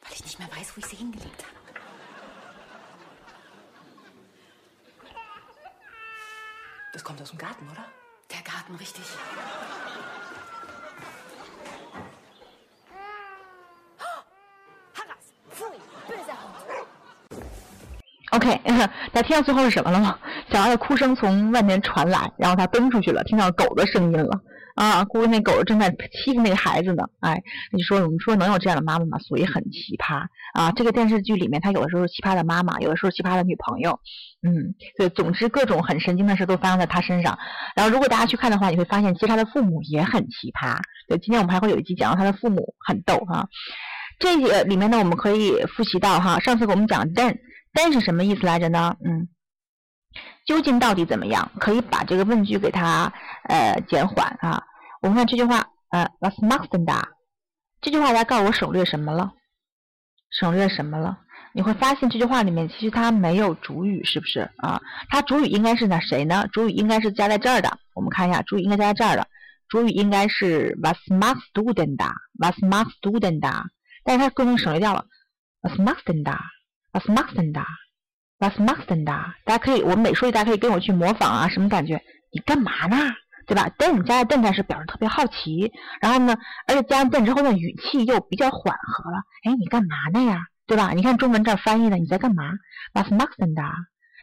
[0.00, 1.54] Weil ich nicht mehr weiß, wo ich sie hingelegt habe.
[6.92, 7.86] Das kommt aus dem Garten, oder?
[8.32, 9.04] Der Garten, richtig.
[14.94, 15.32] Harras!
[15.50, 15.89] Pfui!
[18.30, 18.60] OK，
[19.12, 20.18] 那听到最后是什么了吗？
[20.50, 24.40] 小孩的哭声从外面传来，然后他奔出去了，听到狗的声音了。
[24.76, 27.02] 啊，估计那狗正在欺负那孩子呢。
[27.18, 29.18] 哎，你说我们说能有这样的妈妈吗？
[29.18, 30.22] 所以很奇葩
[30.54, 30.70] 啊。
[30.72, 34.00] 这个电视剧里面，他有的时候是奇葩的妈妈，有的时候是奇葩的女朋友。
[34.42, 37.36] 嗯，对，总之各种很神经的事都发生在他身上。
[37.74, 40.78] 然后如果大家去看的话，你会发现其实他的父母也很奇葩。
[41.08, 43.48] 对，今天我们还会有一集讲到他的父母很逗哈、
[44.18, 47.36] 这个里面呢，我们可以复习到哈，上次给我们讲 then
[47.72, 48.96] 但是什么意思来着呢？
[49.04, 49.28] 嗯，
[50.44, 51.50] 究竟到底怎么样？
[51.58, 53.12] 可以把这个问句给它
[53.48, 54.62] 呃减缓啊。
[55.02, 57.02] 我们看这句话，呃，was machst du da？
[57.80, 59.32] 这句话来告诉我省略什么了？
[60.30, 61.18] 省略什么了？
[61.52, 64.80] 你会发现这句话里面其实它没有主语，是不是啊？
[65.08, 66.46] 它主语应该是那谁呢？
[66.52, 67.78] 主语应该是加在这儿的。
[67.94, 69.26] 我们看一下，主语应该加在这儿的。
[69.68, 73.64] 主语应该是 was machst du denn da？was machst du denn da？
[74.04, 75.06] 但是它规定省略掉了
[75.62, 76.24] ，was machst du denn
[76.92, 79.34] da？was machst du denn da？was machst du denn da？
[79.44, 82.96] 大家可以，我们每说一，大家可以跟我去模仿啊，什么感觉你干嘛呢？
[83.46, 86.36] 对吧？den 加了 then 在是表示特别好奇，然后呢，
[86.68, 89.18] 而且加了 den 之后呢，语气又比较缓和了。
[89.44, 90.44] 哎，你干嘛呢呀？
[90.66, 90.92] 对吧？
[90.92, 92.44] 你看中文这儿翻译的，你在干嘛
[92.94, 93.72] ？Was machst du da？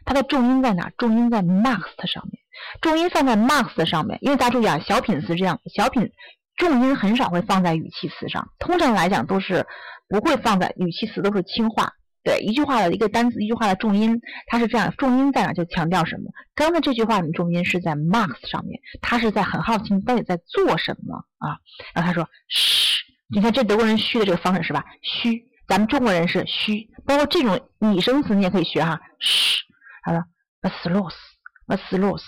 [0.06, 0.90] 它的重音在哪？
[0.96, 2.40] 重音在 machst 上面，
[2.80, 4.18] 重音放在 Max 的上面。
[4.22, 6.10] 因为大家注意啊，小品词这样，小品
[6.56, 9.66] 重音很少会放在语气词上，通常来讲都是
[10.08, 11.92] 不会放在语气词，都是轻化。
[12.24, 16.24] 对一句话的一个单词，一句话的重音，它是这样，重音在哪就强调什么。
[16.54, 21.56] 刚才这句话的重音是在 marks 上面，他是在很好奇你到底在做什么啊。
[21.94, 24.84] 然后他说嘘，你看这德国人嘘的这个方式是吧？
[25.00, 29.00] 嘘，咱们中国人是嘘，包括这种拟声词你也可以学哈。
[29.20, 29.62] 嘘，
[30.02, 30.24] 他说
[30.60, 32.22] what's loss？what's loss？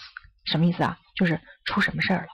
[0.45, 0.97] 什么意思啊？
[1.17, 2.29] 就是出什么事儿了？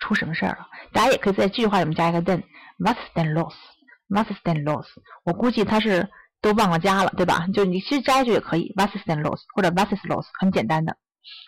[0.00, 0.66] 出什么事儿了？
[0.92, 4.86] 大家也可以在这句话里面加一个 then，what's then loss？what's then loss？
[5.24, 6.08] 我估计他是。
[6.42, 7.46] 都忘了加了，对吧？
[7.54, 10.98] 就你其实加一句也可以，was ist denn los 或者 was is los，很简单的。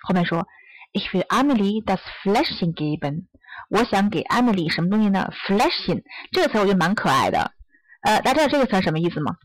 [0.07, 0.47] 后面说
[0.95, 3.25] ，if Emily does flashing given，。
[3.71, 7.53] 我想给 Emily 什么东西呢？Flashing 这个词我觉得蛮可爱的。
[8.03, 9.37] 呃，大家知道这个词什么意思吗？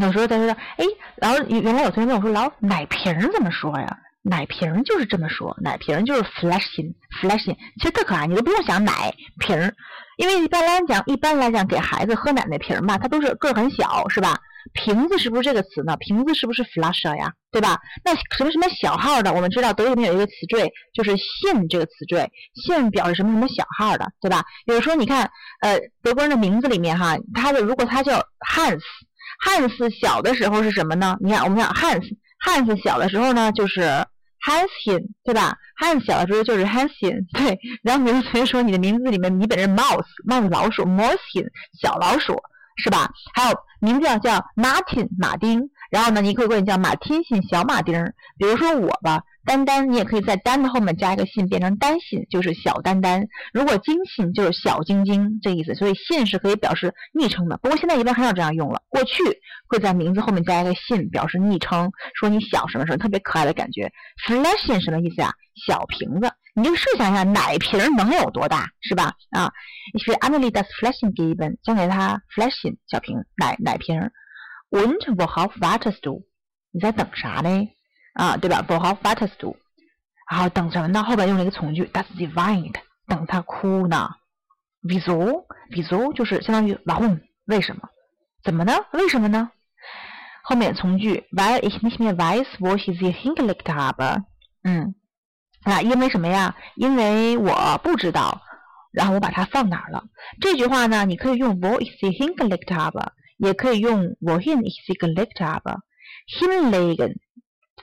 [0.00, 0.84] 有时候大家说，哎，
[1.16, 3.98] 然后原来有同学问我说，老奶瓶怎么说呀？
[4.22, 9.72] 奶瓶就是这么说，奶瓶就是 Fläschchen，Fläschchen，其实特可爱，你都不用想奶瓶。
[10.16, 14.38] 因为一般来讲，一般来讲给孩子喝奶那瓶嘛，它都是个很小，是吧？
[14.74, 15.96] 瓶子是不是这个词呢？
[15.96, 17.32] 瓶子是不是 flasher 呀？
[17.50, 17.80] 对吧？
[18.04, 22.30] 那什么什么小号的，我们知道德语里面有一个词缀，就是 hin 这个词缀
[22.68, 24.44] ，hin 表示什么什么小号的，对吧？
[24.64, 25.28] 比如说你看，
[25.62, 31.16] 呃，德国人的名字里面哈，他的如果他叫 Hans，Hans 小的时候是什么呢？
[31.20, 34.06] 你看，我们讲 Hans，Hans 小的时候呢，就是。
[34.42, 37.58] Has him，对吧？Has 小的时候就是 has him，对。
[37.82, 41.44] 然后比如同学说你的名字里面你本身 mouse，帽子老鼠 m o u s e
[41.80, 42.34] 小老鼠，
[42.76, 43.10] 是吧？
[43.34, 45.70] 还有名字叫 Martin，马丁。
[45.92, 48.14] 然后呢，你可以管你叫马天信，小马丁儿。
[48.38, 49.22] 比如说我吧。
[49.44, 53.26] 丹丹，你也可以在丹的后面加一个信，变成丹信，就是小丹丹。
[53.52, 55.74] 如果金信就是小晶晶，这意思。
[55.74, 58.80] 所以信是可以表示昵称的，不过现在一般很少这样用了。
[58.88, 59.20] 过去
[59.68, 63.90] 会在名字后面加一个信，表示昵称，说你小什么什么，特别可爱的感觉。
[64.24, 65.32] Flashing 什么意思呀？
[65.66, 69.12] 小瓶子，你就设想一下，奶瓶能有多大，是吧？
[69.32, 69.50] 啊，
[69.92, 74.00] 你是 Emily das Flashin geben，将给他 flashing 小瓶奶奶瓶。
[74.72, 76.22] Und worauf wartest du？
[76.72, 77.68] 你在等啥呢？
[78.14, 79.54] 啊，对吧？Worauf wartest du？
[80.30, 81.02] 然后等什么呢？
[81.02, 82.74] 后边用了一个从句，Das sie weint，
[83.06, 84.08] 等他哭呢。
[84.82, 87.82] Wieso？Wieso 就是相当于哇轰为什么？
[88.42, 88.72] 怎么呢？
[88.92, 89.50] 为什么呢？
[90.42, 94.24] 后面从句，Weil ich nicht mehr weiß, wo ich sie hingelegt habe。
[94.64, 94.94] 嗯，
[95.64, 96.56] 啊，因为什么呀？
[96.76, 98.40] 因为我不知道，
[98.90, 100.04] 然后我把它放哪儿了。
[100.40, 103.12] 这句话呢，你可以用 wo ich sie hingelegt habe，
[103.42, 105.80] 也可以用 wohin ich sie gelegt habe。
[106.40, 107.16] Hinlegen。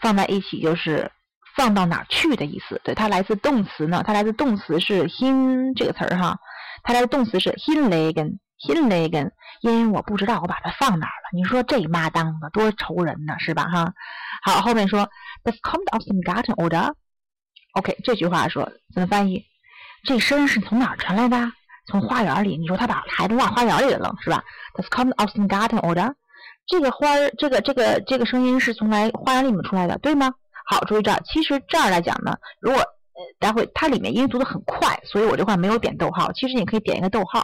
[0.01, 1.11] 放在一起就是
[1.57, 2.79] 放到哪儿去的意思。
[2.85, 6.39] 对，它来自动词呢，它来自动词是 hin 这个词儿哈，
[6.83, 9.31] 它来自动词是 hinlegen，hinlegen。
[9.61, 13.93] 因为我不知道我把它放哪儿了，你说这妈当的多愁人呢，是吧哈？
[14.41, 15.09] 好，后面说
[15.43, 19.43] the sound of some garden odor，OK，这句话说怎么翻译？
[20.05, 21.51] 这声是从哪儿传来的？
[21.89, 22.57] 从花园里。
[22.57, 24.41] 你说他把孩子落花园里了是吧
[24.75, 26.13] ？the sound of some garden odor。
[26.67, 30.31] 这个花儿，这个这个这个声音是从来花园里面出来的，对吗？
[30.69, 36.31] 好，注意这儿，其实这儿来讲呢，如果呃待会它里面因为读的很快，所以我这块没有点逗号。
[36.33, 37.43] 其实你可以点一个逗号。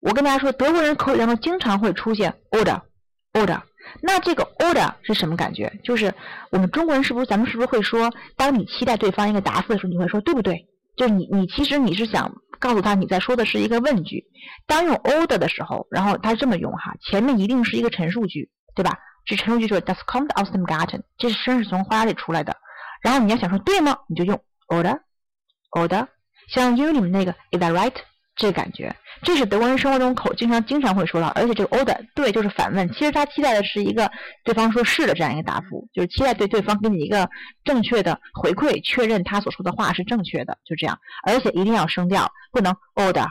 [0.00, 3.60] 我跟大家说，德国人口语当中经常会出现 order，order。
[4.00, 5.72] 那这个 order 是什么感觉？
[5.82, 6.14] 就是
[6.52, 10.68] 我们中国人是不是咱们是不是会说，当你期待对方一个答复的时候，你会说对不对？
[10.96, 12.32] 就是你你其实你是想。
[12.64, 14.24] 告诉他你在说的是一个问句，
[14.66, 18.98] 当用 order 的时候，然后他这么用哈，前面一定是一个陈述句，对吧？
[19.26, 21.02] 这陈述句说，Does come out of the garden？
[21.18, 22.56] 这是生是从花里出来的。
[23.02, 23.98] 然后你要想说对吗？
[24.08, 26.06] 你就用 order，order，
[26.48, 27.96] 像英语里面那个 Is that right？
[28.36, 34.10] 这感觉，这是德国人生活中口经常经常会说到，而且这个 order 对就是反问，其实他期待的是一个
[34.42, 37.30] 对方说是的这样一个答复，就是期待对对方给你一个
[37.62, 43.28] 正确的回馈，确认他所说的话是正确的，就这样，而且一定要声调，不能 order，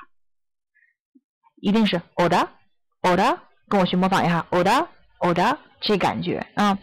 [1.58, 3.38] 一定是 order，order，
[3.68, 6.48] 跟我去模仿一下 order，order，这感觉。
[6.56, 6.80] 啊，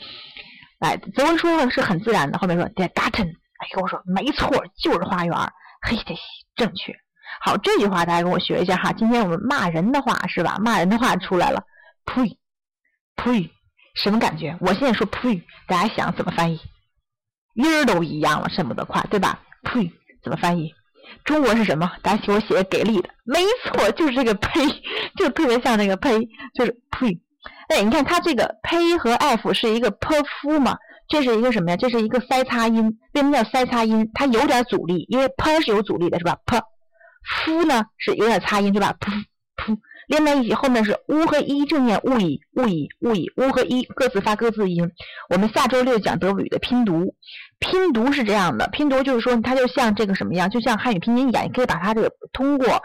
[0.79, 5.35] 来，德文说的是很自然的，后面说 the garden，哎，跟我说没错，就是花园，
[5.89, 5.97] 嘿，
[6.55, 6.95] 正确。
[7.43, 8.93] 好，这句话大家跟我学一下哈。
[8.93, 10.59] 今天我们骂人的话是吧？
[10.61, 11.65] 骂人的话出来了，
[12.05, 12.37] 呸，
[13.17, 13.51] 呸，
[13.95, 14.55] 什么感觉？
[14.61, 16.61] 我现在说呸，大家想怎么翻译？
[17.55, 19.41] 音儿都一样了，什么的快，对吧？
[19.63, 19.91] 呸，
[20.23, 20.71] 怎么翻译？
[21.25, 21.91] 中国是什么？
[22.03, 23.09] 大家给我写给力的。
[23.25, 24.61] 没错，就是这个呸，
[25.17, 26.21] 就特别像那个呸，
[26.55, 27.19] 就是呸。
[27.69, 30.77] 哎，你看它这个呸和 f 是一个 p 夫嘛，
[31.09, 31.77] 这是一个什么呀？
[31.79, 32.99] 这是一个塞擦音。
[33.15, 34.11] 为什么叫塞擦音？
[34.13, 36.61] 它有点阻力，因为 p 是有阻力的，是吧？p
[37.23, 39.11] 夫呢是有点擦音，对吧噗
[39.57, 39.77] 噗
[40.09, 44.91] 连在一起，后面是乌和一正念 u i u i u i u 和一各自发各自音。
[45.29, 47.15] 我们下周六讲德语的拼读，
[47.61, 52.83] 拼读是这样的，拼读就是说它就像这个什么样，就像汉语拼音一样，你可以把它这个通过。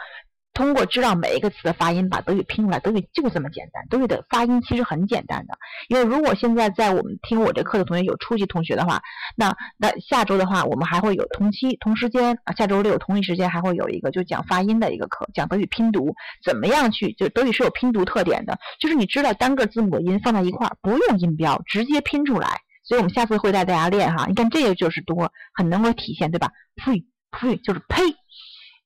[0.56, 2.80] 通过知道每一个词的发音，把德语拼出来。
[2.80, 5.56] 德语就这么简单，德语的发音其实很简单的。
[5.90, 9.02] 因为如果现在在我们听我这课的同学有初级同学的话，
[9.36, 22.62] 那那下周的话，我们还会有同期同时间啊，下周六同一时间还会有一个就讲发音的一个课，讲德语拼读，怎么样去就德语是有拼读特点的，就是你知道单个字母的音放在一块儿，不用音标，直接拼出来。
[22.88, 26.50] 所以我们下次会带大家练哈，你看这个就是多，很能够体现，对吧？
[26.76, 28.04] 呸呸，就是呸。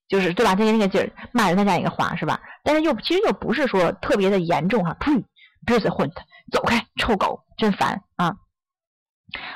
[0.09, 0.55] 就是对吧？
[0.55, 2.41] 这个那个劲儿骂人的这样一个话是吧？
[2.63, 4.93] 但是又其实又不是说特别的严重哈。
[4.99, 5.13] 呸
[5.65, 6.15] b i r h u n t
[6.51, 8.35] 走开，臭狗，真烦啊！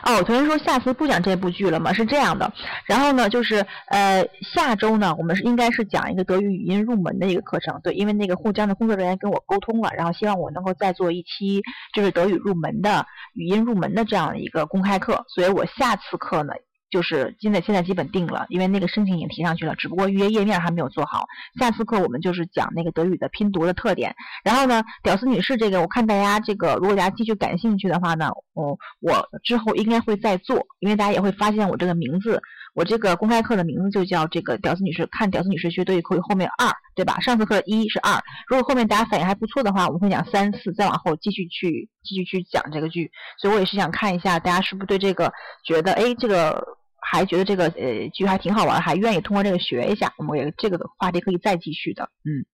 [0.05, 1.91] 哦，我同学说下次不讲这部剧了吗？
[1.91, 2.53] 是这样的。
[2.85, 4.23] 然后呢，就是呃，
[4.53, 7.81] 下周呢，我们是应该是讲一个德语语音入门的一个课程。
[7.81, 11.63] 对，因为那个沪江的工作人员跟我沟通了，然后希望我能够再做一期
[11.95, 15.25] 就是德语入门的语音入门的这样的一个公开课。
[15.29, 16.53] 所以我下次课呢。
[16.93, 21.25] 就是现在，现在基本定了，因为那个申请已经提上去了，只不过预约页面还没有做好。
[21.59, 24.13] 下次课我们就是讲那个德语的拼读的特点。
[24.43, 32.39] 然后呢，屌丝女士这个，我看大家这个，如果大家继续感兴趣的话呢，我我之后应该会再做，因为大家也会发现我这个名字，
[32.75, 37.19] 我这个公开课的名字就叫这个屌丝女士看屌丝女士学德语口语后面二，对吧？
[37.21, 43.09] 上次课一是二，如果后面大家反应还不错的话，我们会讲三四，再往后继续去继续去讲这个剧。
[43.39, 45.33] 所以我也是想看一下大家是不是对这个
[45.65, 46.77] 觉得，哎，这个。
[47.05, 52.45] 还觉得这个呃剧还挺好玩，还愿意通过这个学一下，我们也这个话题可以再继续的，嗯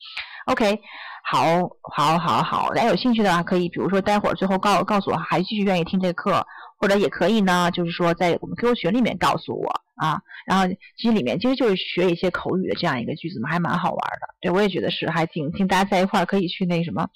[0.48, 0.80] ，OK，
[1.24, 6.46] 好，好，好，好，大家有兴趣的话可以，比如说待会儿最后告告诉我还继续愿意听这课，
[6.78, 17.08] 或者也可以呢，就是说在我们 QQ 群里面告诉我啊，然后其实里面其实就是学一些口语的这样一个句子嘛，还蛮好玩的，对我也觉得是还挺挺大家在一块儿可以去那什么。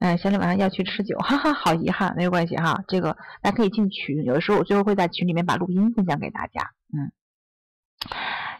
[0.00, 2.84] 嗯，小李晚上要去吃酒，哈哈，好遗憾，没有关系哈。
[2.86, 6.70] 这个大家可以进群，有的时候我最后会在群里面把录音分享给大家。
[6.96, 7.10] 嗯，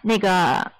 [0.03, 0.72] 那个，哎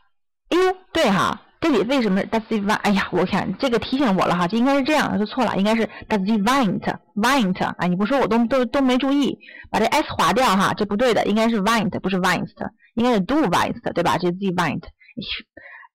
[0.51, 2.75] 呦，对哈，这里为什么 does he want？
[2.75, 7.65] 哎呀，我看这个提醒我了哈，这应该是这样，说错了，应该是 does he want？want？
[7.65, 9.39] 啊，你不说我都都都没注意，
[9.71, 12.51] 把这 s 划掉哈，这不对的，应该是 want，不是 wants，
[12.95, 14.19] 应该是 do want，对吧？
[14.19, 14.83] 这 the want。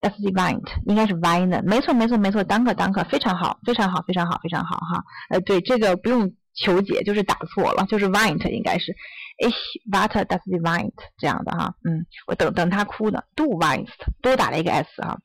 [0.03, 8.93] That's the want，应该是 wine，没错没错没错，dunk dunk，非常好非常好非常好非常好哈，呃对这个不用求解，就是打错了，就是 want 应该是
[9.41, 9.55] ，ich
[9.89, 15.17] warte das the want 这样的哈，嗯，我等等他哭呢，du weinst 多打了一个 s 哈，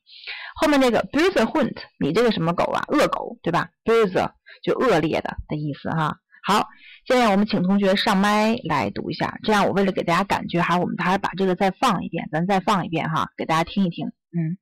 [0.55, 4.31] 后面那个 böse Hund，你这个什么狗啊，恶狗对吧？böse
[4.63, 6.19] 就恶劣的的意思哈。
[6.47, 6.69] 好，
[7.05, 14.57] 现在我们请同学上麦来读一下，这样我为了给大家感觉，还我们还把这个再放一遍，咱再放一遍哈，给大家听一听，嗯。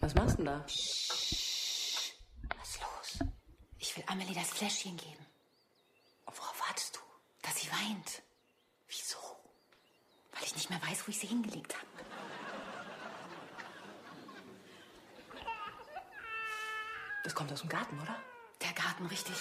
[0.00, 0.58] Was machst du denn da?
[0.60, 2.14] Psst.
[2.56, 3.28] Was ist los?
[3.78, 5.26] Ich will Amelie das Fläschchen geben.
[6.24, 7.00] Und worauf wartest du?
[7.42, 8.22] Dass sie weint.
[8.88, 9.18] Wieso?
[10.32, 11.86] Weil ich nicht mehr weiß, wo ich sie hingelegt habe.
[17.24, 18.16] Das kommt aus dem Garten, oder?
[18.62, 19.36] Der Garten, richtig.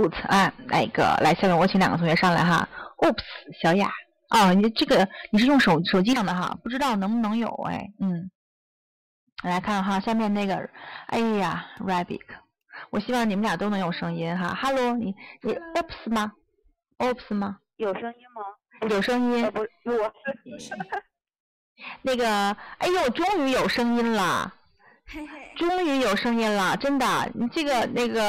[0.00, 2.66] OK，Good 啊，那个来，下面我请两个同学上来哈。
[2.98, 3.22] Oops，
[3.62, 3.90] 小雅，
[4.30, 8.30] 哦，你这个你是用手手机上的哈，不知道能不能有哎，嗯，
[9.42, 10.68] 来看哈，下面那个，
[11.08, 12.20] 哎呀，Rabbit，
[12.90, 14.54] 我希望你们俩都能有声音哈。
[14.60, 16.32] Hello，你你 Oops 吗
[16.98, 17.58] ？Oops 吗？
[17.76, 18.88] 有声音吗？
[18.88, 19.50] 有声音。
[19.52, 20.12] 不，我
[20.58, 20.74] 是。
[22.02, 24.54] 那个，哎呦，终于有声音了。
[25.56, 28.20] 终于有声音了，真的，你这个那个，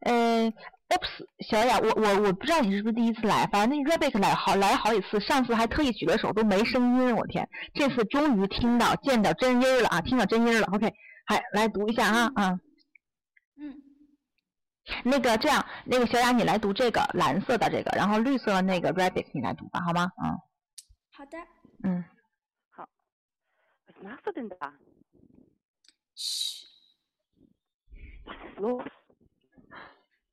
[0.00, 0.50] 呃
[0.88, 10.92] ，Oops，小雅，我我我不知道你是不是第一次来，反正那 Rebecca 来好来好几次，上次还特意举了手都没声音，我天，这次终于听到见到真音了啊，听到真音了，OK，
[11.26, 12.60] 还来读一下哈啊，
[13.56, 13.82] 嗯，
[15.04, 20.10] 那个这样，那个小雅你来读这个蓝色的这个，然后绿色那个 Rebecca 你来读吧，好吗？
[20.22, 20.38] 嗯，
[21.12, 21.38] 好的，
[21.82, 22.04] 嗯，
[22.70, 22.88] 好
[23.86, 24.72] ，Was machst du denn da?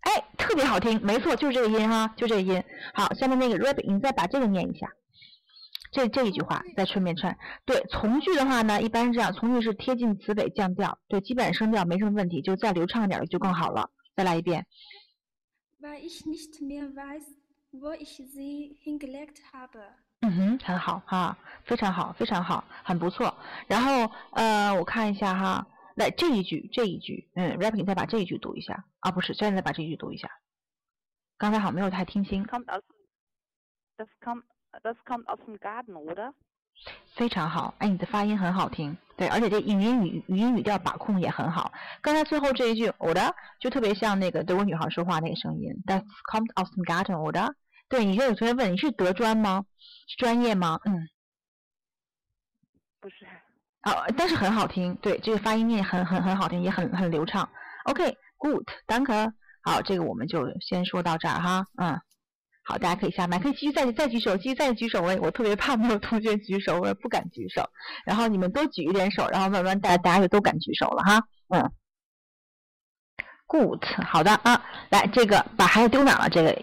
[0.00, 2.62] 哎，特别好听，没错，就是这个音哈，就这个音。
[2.94, 4.88] 好，下面那个 rabbit，你再把这个念一下，
[5.90, 7.36] 这这一句话再顺便串。
[7.64, 13.90] 对，从句的话呢，一般是这样，从句是贴近词尾降调，对，基本声调没什么问题，就再流畅一点的就更好了。
[14.14, 14.64] 再来一遍
[15.80, 17.24] ，Weil ich nicht mehr weiß,
[17.80, 19.80] wo ich sie hingelegt habe.
[20.22, 23.36] 嗯哼，很好哈，非常好，非常好，很不错。
[23.66, 30.30] 然后呃，我看一下哈，来这一句，这一句，嗯你再把这一句读一下啊，不是，现在再把这一句读一下。
[31.36, 32.44] 刚才好像没有太听清。
[32.46, 32.82] Kommt aus,
[33.98, 34.44] das, kommt,
[34.82, 36.32] das kommt aus dem Garten, oder?
[37.14, 41.72] 非常好，哎，你的发音很好听，对，而且这语音语语音语调把控也很好。
[42.00, 47.54] 刚才最后这一句 oder 就特别像那个德国女孩说话那个声音，Das kommt aus dem garden，oder？
[47.88, 49.64] 对，你就有同学问你是德专吗？
[50.08, 50.78] 是专业吗？
[50.84, 51.08] 嗯，
[53.00, 53.26] 不是。
[53.80, 57.48] 啊、但是很好听，对，这个发音念很很很好听，也很很流畅。
[57.84, 59.08] OK，good，thank。
[59.62, 62.00] 好，这个我们就先说到这儿哈，嗯。
[62.68, 65.00] 好，大家可以下麦，可以继续再再举手，继续再举手。
[65.00, 67.62] 我也我特别怕没有同学举手，我也不敢举手。
[68.04, 71.22] 然后你们多举一点手，然后慢慢大家大家就都敢举手了哈。
[71.54, 71.72] 嗯
[73.46, 76.28] ，good，好的啊，来这个把孩子丢哪了？
[76.28, 76.56] 这个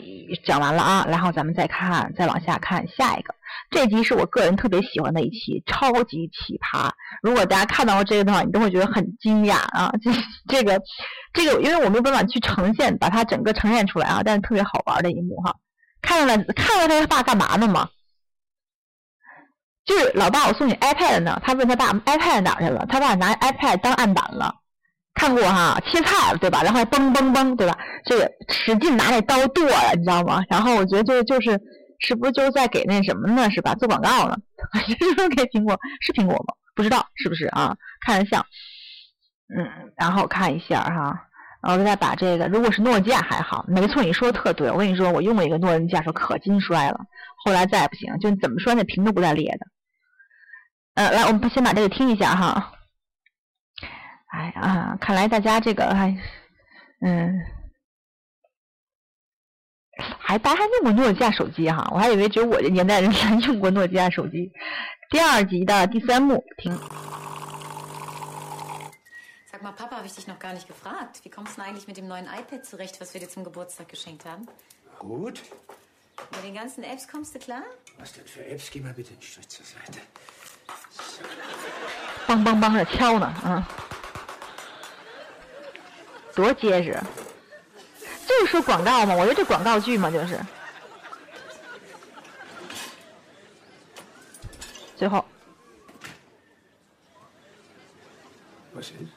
[0.46, 3.34] 讲完了啊，然后咱们再看，再往下看下一个。
[3.70, 6.90] 这集是我个人特别喜欢的一期，超级奇葩。
[7.22, 9.92] 如果大家看到这个的话，你都会觉得很惊讶啊。
[10.02, 10.12] 这
[10.48, 10.82] 这个
[11.34, 15.56] 这个，因为我没有办法去呈现，把它整个呈现出来啊，但是特别好玩的一幕哈。
[16.02, 17.90] 看到了，看到他爸干嘛呢吗？
[19.86, 21.42] 就是老爸，我送你 iPad 呢。
[21.46, 22.86] 他问他爸 iPad 哪去了？
[22.88, 24.56] 他爸拿 iPad 当案板了。
[25.16, 26.62] 看过哈，切菜了对吧？
[26.64, 27.78] 然后嘣嘣嘣对吧？
[28.06, 30.44] 这个使劲拿那刀剁呀，你知道吗？
[30.50, 31.60] 然后我觉得就就是
[32.00, 33.50] 是不是就在给那什么呢？
[33.52, 33.76] 是吧？
[33.76, 34.36] 做广告呢？
[34.88, 35.80] 是不是给苹果？
[36.02, 36.56] 是苹果吗？
[36.76, 37.76] 不知道是不是啊？
[38.06, 38.44] 看着像。
[39.56, 41.28] 嗯，然后看一下哈。
[41.62, 44.70] 然后再把这个，如果是诺基亚还好，没错，你说的特对。
[44.70, 47.00] 我跟你说，我用过一个诺基亚，说可经摔了，
[47.46, 49.68] 后来再也不行，就怎么摔那屏都不带裂的。
[50.96, 52.73] 呃，来，我们先把这个听一下哈。
[54.63, 56.17] 哎呀，看来大家这个还，
[57.01, 57.41] 嗯，
[60.21, 61.91] 还大家还用过诺基亚手机哈？
[61.93, 64.53] 我还以为只有我这年代人才用过诺基亚手机。
[65.11, 66.73] 第二集的第三幕，听。
[69.51, 71.21] Sag mal, Papa, habe ich dich noch gar nicht gefragt.
[71.25, 73.89] Wie kommst du denn eigentlich mit dem neuen iPad zurecht, was wir dir zum Geburtstag
[73.89, 74.47] geschenkt haben?
[75.01, 75.43] Gut.
[76.31, 77.65] Mit den ganzen Apps kommst du klar?
[77.99, 78.71] Was denn für Apps?
[78.71, 79.99] Geh mal bitte einen Schritt zur Seite.
[82.29, 83.65] 梆梆梆的敲呢，嗯，
[86.36, 87.00] 多结实！
[88.28, 90.40] 就是说广告嘛，我觉得这广告剧嘛，就是。
[94.96, 95.24] 最后
[98.74, 99.10] ，Was ist?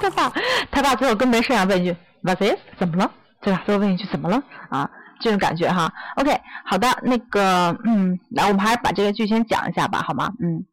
[0.00, 0.32] 他爸，
[0.70, 2.58] 他爸最后跟没事啊问一句 “What is？
[2.78, 3.10] 怎么了？”
[3.42, 3.62] 对吧？
[3.66, 4.88] 最后问一句“怎么了？”啊，
[5.20, 5.92] 这种感觉哈。
[6.16, 10.32] OK，好的，那个，嗯，来，我们还是把这个剧先讲一下吧，好吗？
[10.40, 10.64] 嗯。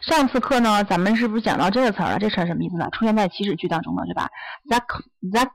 [0.00, 2.18] 上次课呢，咱们是不是讲到这个词儿了？
[2.18, 2.88] 这词儿什么意思呢？
[2.92, 4.28] 出现在祈使句当中了，对吧
[4.68, 5.50] ？Zack Zack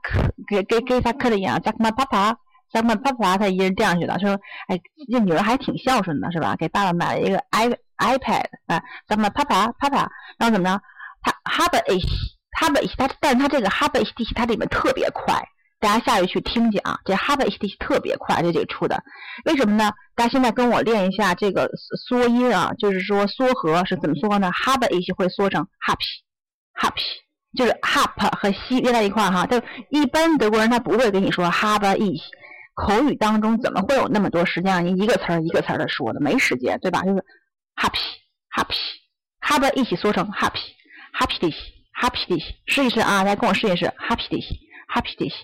[0.48, 4.38] 给给给他克的音啊，Zack my papa，Zack my papa，他一人垫上去了，说，
[4.68, 6.56] 哎，这女儿还挺孝顺的，是吧？
[6.56, 10.06] 给爸爸买了一个 i iPad 啊，Zack my papa，papa，
[10.38, 10.80] 然后怎么着？
[11.22, 12.06] 他 h a b i t
[12.58, 15.34] h a b i t 他但是他这个 h a b i t 它里面特别快，
[15.78, 19.02] 大家下去去听去啊，这 habe ich dich 特别快，这这个出的，
[19.44, 19.92] 为什么呢？
[20.14, 21.70] 大家现在跟我练一下这个
[22.08, 26.22] 缩音啊，就是说缩合是怎么缩呢？habe ich 会缩成 happy
[26.80, 27.02] happy，
[27.56, 32.22] 就是 hap 和西连在一块儿哈，但一般德国人他不会跟你说 habe ich，
[32.74, 36.20] 口语当中怎么会有那么多时间让您一个词儿一个词儿的说的？
[36.20, 37.02] 没时间，对吧？
[37.02, 37.22] 就是
[37.76, 38.00] happy
[38.56, 38.76] happy
[39.42, 40.60] habe ich 缩成 happy
[41.12, 41.54] happy dich
[42.00, 44.26] happy dich，试一试啊，大家跟我试一试 happy
[44.86, 45.34] happy dich。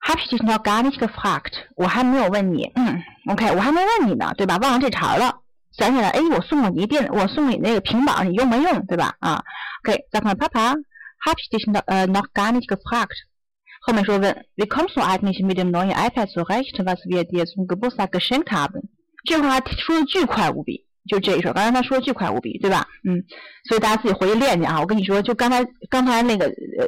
[0.00, 4.58] Happy dich noch gar nicht gefragt，我还没有问你，嗯，OK，我还没问你呢，对吧？
[4.58, 5.40] 忘了这茬儿了。
[5.72, 9.16] 想起来，哎，我送了你电，我送你那个平板，你用没用，对吧？
[9.20, 9.42] 啊
[9.82, 10.76] ，OK，再看 Papa。
[11.26, 13.16] Hab ich dich noch, äh, noch gar nicht gefragt.
[13.80, 18.50] 后面说问，Wie kommst du eigentlich mit dem neuen iPad zurecht, was wir dir zum Geburtstag geschenkt
[18.50, 18.82] haben？
[19.24, 22.86] 这话说的巨快无比，就这一首，刚才他说的巨快无比，对吧？
[23.08, 23.24] 嗯，
[23.66, 24.78] 所以大家自己回去练去啊。
[24.80, 26.86] 我跟你说，就刚才刚才那个呃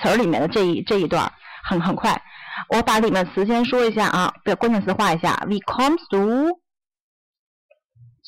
[0.00, 1.32] 词儿里面的这一这一段
[1.64, 2.22] 很很快。
[2.68, 5.34] 我把里面词先说一下啊，把关键词画一下。
[5.46, 6.60] Wie kommst du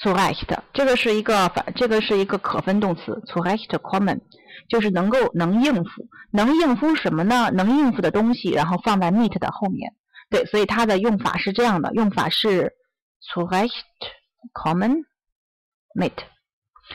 [0.02, 0.58] zurecht？
[0.72, 4.20] 这个是一个反，这个是一个可分动词，zurecht common，。
[4.68, 7.50] 就是能够能应付，能应付什么呢？
[7.52, 9.92] 能应付的东西，然后放在 meet 的后面。
[10.30, 12.72] 对，所以它的用法是这样的，用法是
[13.34, 13.70] zurecht
[14.54, 15.04] common
[15.94, 16.12] meet。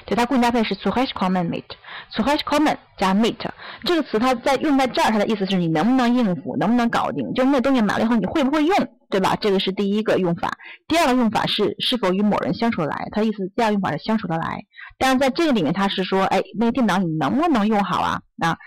[0.06, 3.36] 对，它固定搭配是 zurecht kommen meet，zurecht kommen 加 meet
[3.84, 8.76] 这个词，它在用在这儿，它的意思是你能不能应付，能不能搞定，就那东西买了以后你会不会用，
[9.10, 9.36] 对吧？
[9.40, 10.52] 这个是第一个用法。
[10.88, 14.64] 第二个用法是是否与某人相处得来，它意思第二个用法是相处得来。
[14.98, 18.22] 但是在这个里面，它是说，哎，那个电脑你能不能用好啊？
[18.42, 18.58] 啊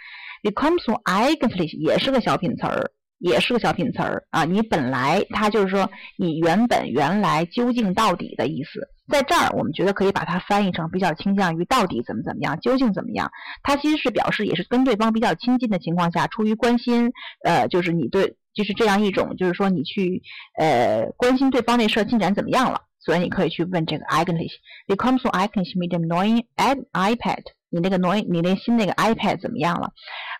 [0.43, 2.91] ，become so eigentlich 也是个小品词儿，
[3.23, 4.45] 也是个小品词儿啊。
[4.45, 13.31] 你本来它就是说你原本原来究竟到底的意思，在这儿我们觉得可以把它翻译成比较倾向于到底怎么怎么样，究竟怎么样。
[13.62, 17.11] 它其实是表示也是跟对方比较亲近的情况下，出于关心，
[17.45, 20.23] 呃，就是你对，就是这样一种，就是说你去
[20.59, 22.83] 呃关心对方那事儿进展怎么样了。
[23.05, 26.45] 所以你可以去问这个 eigentlich，become so eigentlich mit dem neuen
[26.93, 29.91] iPad，你那个 neuen，你那新那个 iPad 怎么样了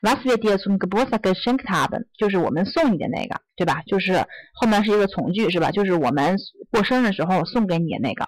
[0.03, 3.83] ？Was wir dir zum Geburtstag geschenkt haben，就是我们送你的那个，对吧？
[3.87, 5.71] 就是后面是一个从句，是吧？
[5.71, 6.37] 就是我们
[6.71, 8.27] 过生日的时候送给你的那个。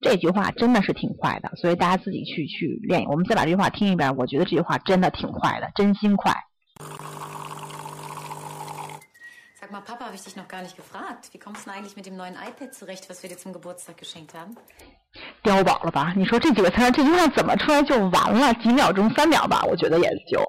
[0.00, 3.04] 这句话真的是挺快的，所以大家自己去去练。
[3.06, 6.32] 我们再把这句话听一遍，我觉得这句话真的挺快的，真心快。
[9.60, 11.30] Sag mal, Papa, habe ich dich noch gar nicht gefragt.
[11.32, 13.96] Wie kommst du denn eigentlich mit dem neuen iPad zurecht, was wir dir zum Geburtstag
[13.98, 14.54] geschenkt haben?
[15.42, 16.12] 碉堡了吧？
[16.14, 18.54] 你说这几个词，这句话怎么出来就完了？
[18.62, 20.40] 几秒钟、三秒吧，我觉得也就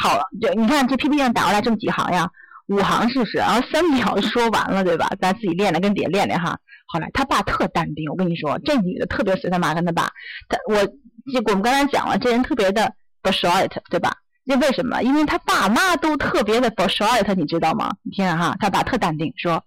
[0.00, 0.24] 好了。
[0.40, 2.28] 就你看这 PPT 上打过来这么几行呀，
[2.68, 3.38] 五行是不是？
[3.38, 5.10] 然后三秒说完了，对吧？
[5.20, 6.58] 咱自己练练，跟底下练练哈。
[6.86, 10.10] 后来他爸特淡定，我跟你说，这女的特别随他妈跟他爸。
[10.48, 10.84] 他我
[11.32, 12.92] 就我们刚才讲了，这人特别的
[13.22, 14.12] b s h o r t 对吧？
[14.46, 15.00] 这为什么？
[15.02, 17.90] 因为他爸妈都特别的 b s h o r t 你知道吗？
[18.02, 19.62] 你听哈，他爸特淡定，说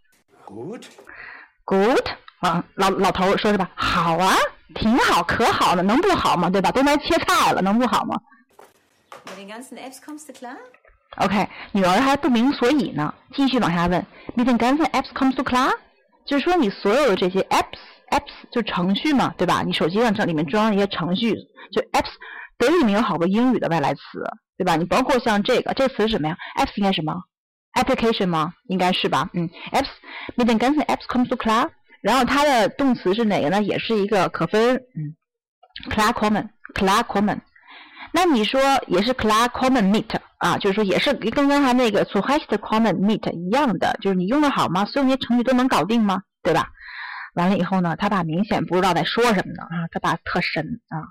[0.46, 2.06] Good，Good
[2.40, 3.70] 啊，老老头说是吧？
[3.76, 4.36] 好啊，
[4.76, 6.50] 挺好，可好了，能不好吗？
[6.50, 6.72] 对吧？
[6.72, 8.20] 都来切菜了，能不好吗
[11.18, 14.06] ？OK，女儿还不明所以呢，继续往下问
[14.36, 15.72] ：Mit den ganzen Apps kommst du klar？
[16.26, 19.62] 就是说你所有的这些 apps，apps 就程序嘛，对吧？
[19.64, 21.34] 你手机上这里面装了一些程序，
[21.72, 22.12] 就 apps。
[22.58, 24.02] 德语里面有好多英语的外来词，
[24.58, 24.76] 对吧？
[24.76, 27.14] 你包括像这个，这个词是什么呀？apps 应该什么
[27.74, 28.54] ？application 吗？
[28.68, 29.30] 应该是吧？
[29.34, 29.90] 嗯，apps
[30.38, 31.70] mit den ganzen apps kommst du klar？
[32.02, 33.62] 然后它的动词是哪个呢？
[33.62, 35.16] 也是一个可分，嗯
[35.90, 37.40] ，klar kommen，klar kommen。
[38.14, 40.58] 那你说也是 klar common meet 啊？
[40.58, 44.86] 就是说也是跟刚才那个 zu h e i t common meet 一样的，就是你用的好吗？
[44.86, 46.22] 所有那些程序都能搞定吗？
[46.44, 46.70] 对吧？
[47.34, 51.10] 完了以后呢，他爸明显不知道在说什么呢啊，他爸特神啊。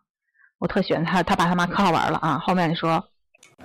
[0.58, 2.38] 我特喜欢他，他爸他妈可好玩了啊！
[2.38, 3.04] 后面你说，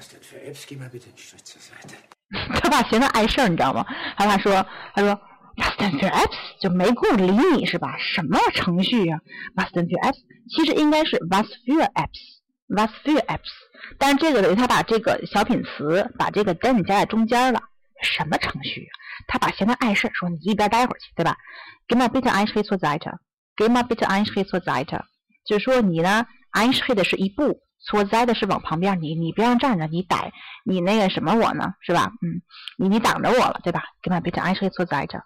[2.60, 3.86] 他爸嫌他碍事儿，你知道吗？
[4.18, 4.66] 他爸说，
[4.96, 5.12] 他说
[5.58, 7.96] für apps 就没空理你是吧？
[8.00, 9.20] 什么程序呀
[9.56, 10.18] für apps
[10.50, 11.88] 其实应该是 Was für
[12.68, 13.50] was few apps，
[13.98, 17.62] 但这个他把这个小品词把这个 then 加在中间了，
[18.02, 18.88] 什么程序？
[19.28, 21.38] 他把嫌他碍事说你一边待会儿去，对吧
[21.88, 23.00] ？Give me a bit of ice cream for that.
[23.56, 25.02] Give me a bit of ice cream for that.
[25.46, 30.32] 就是说你呢，ice cream 是一步，for that 是往旁边，你你边上站着，你逮
[30.66, 32.12] 你那个什么我呢，是吧？
[32.22, 32.42] 嗯，
[32.78, 35.22] 你你挡着我了，对吧？Give me a bit of ice cream for that.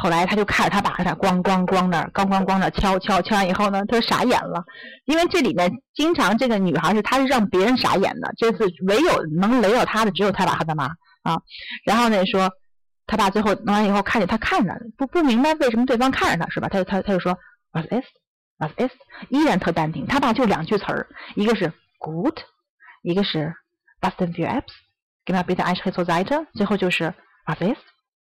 [0.00, 4.64] 后来他就看着他爸在那咣咣咣那，咣咣咣那敲敲敲完以后呢，他就傻眼了，
[5.04, 10.86] 因为这里面经常这个女孩是她是让别人傻眼的，这次唯有能雷到他的只有他爸和他妈
[11.22, 11.38] 啊。
[11.84, 12.50] 然后呢说
[13.06, 16.68] 他爸最后弄完以后看见他看着不不明白为什么对方看着他是吧？
[16.68, 17.36] 他就他他就说
[17.72, 18.96] What is？Was ist？
[19.28, 20.06] 依然特淡定。
[20.06, 22.38] 他爸就两句词儿，一个是 good，
[23.02, 23.54] 一个是
[24.00, 26.46] Was denn für apps？Gib mir bitte eine Seite。
[26.54, 27.12] 最后就是
[27.46, 27.76] Was ist？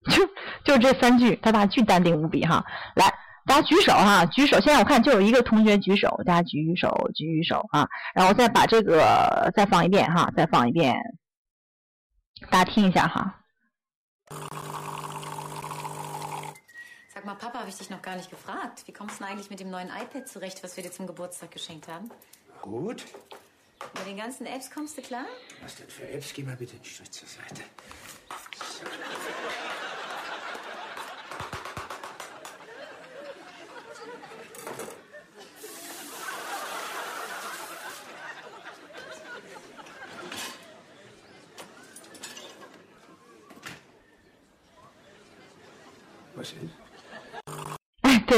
[0.06, 0.26] 就
[0.64, 2.64] 就这三句，他爸巨淡定无比哈。
[2.96, 3.14] 来，
[3.46, 4.60] 大家举手哈，举手。
[4.62, 7.88] 现在我看就有一个同学举手，大家举手举手啊。
[8.14, 10.96] 然后再把这个再放一遍哈，再放一遍，
[12.50, 13.36] 大家听一下哈。
[17.14, 18.88] Sag mal, Papa, habe ich dich noch gar nicht gefragt.
[18.88, 21.52] Wie kommst du denn eigentlich mit dem neuen iPad zurecht, was wir dir zum Geburtstag
[21.52, 22.10] geschenkt haben?
[22.62, 23.04] Gut.
[23.96, 25.26] Mit den ganzen Apps kommst du klar?
[25.62, 26.32] Was denn für Apps?
[26.34, 27.64] Geh mal bitte einen Schritt zur Seite.
[28.62, 28.86] So.
[46.36, 46.58] Was ist?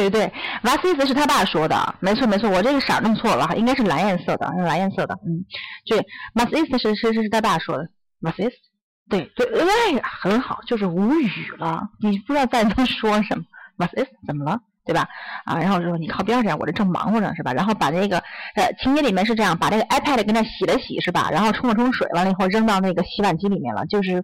[0.01, 0.33] 对对对
[0.63, 5.45] ，was 是他爸说的，没错没错，我这个色弄错了，应该是蓝颜色的，蓝颜色的，嗯，
[5.85, 5.99] 对
[6.33, 6.49] ，was
[6.81, 7.87] 是是是是他爸说的
[8.21, 8.35] ，was
[9.09, 13.43] 对对，哎，很好，就是无语了，你不知道在那说什么
[13.77, 13.91] ，was
[14.25, 15.07] 怎么了，对吧？
[15.45, 17.53] 啊，然后说你靠边站，我这正忙活着，是吧？
[17.53, 18.17] 然后把那个
[18.55, 21.29] 呃情节里面是这样，把这个 iPad 跟那洗了洗，是吧？
[21.31, 24.23] 然后冲了冲水，完了以后扔到那个洗碗机里面了，就是。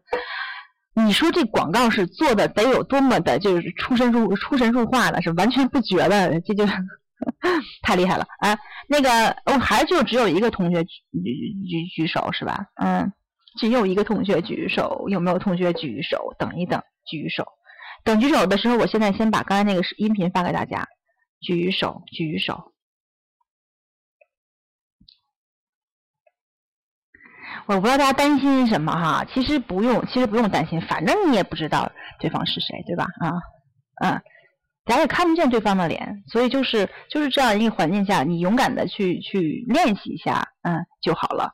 [1.05, 6.65] 你说这广告是做的得有多么的，就是出神入出神入化了，是完全不觉得，这就
[7.83, 8.57] 太厉害了啊！
[8.89, 12.65] 那个，哦，还就只有一个同学举举举举手是吧？
[12.75, 13.11] 嗯，
[13.59, 16.33] 只有一个同学举手，有没有同学举手？
[16.39, 17.45] 等一等，举手。
[18.03, 20.87] 等举手的时候，我现在先把刚才那个音频发给大家。
[21.41, 22.73] 举手，举手。
[27.67, 33.05] 我不知道大家担心什么哈，其实不用，其实不用担心，反正你也不知道对方是谁，对吧？
[33.19, 33.33] 啊，
[34.03, 34.21] 嗯，
[34.85, 41.51] 咱也看不见对方的脸，所以就是就是这样一个环境下，你勇敢的去去练习一下，嗯，就好了，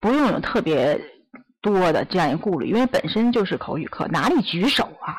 [0.00, 1.00] 不用有特别
[1.60, 5.16] 多的这样一个顾虑，因为本身就是口语课，哪里举手啊？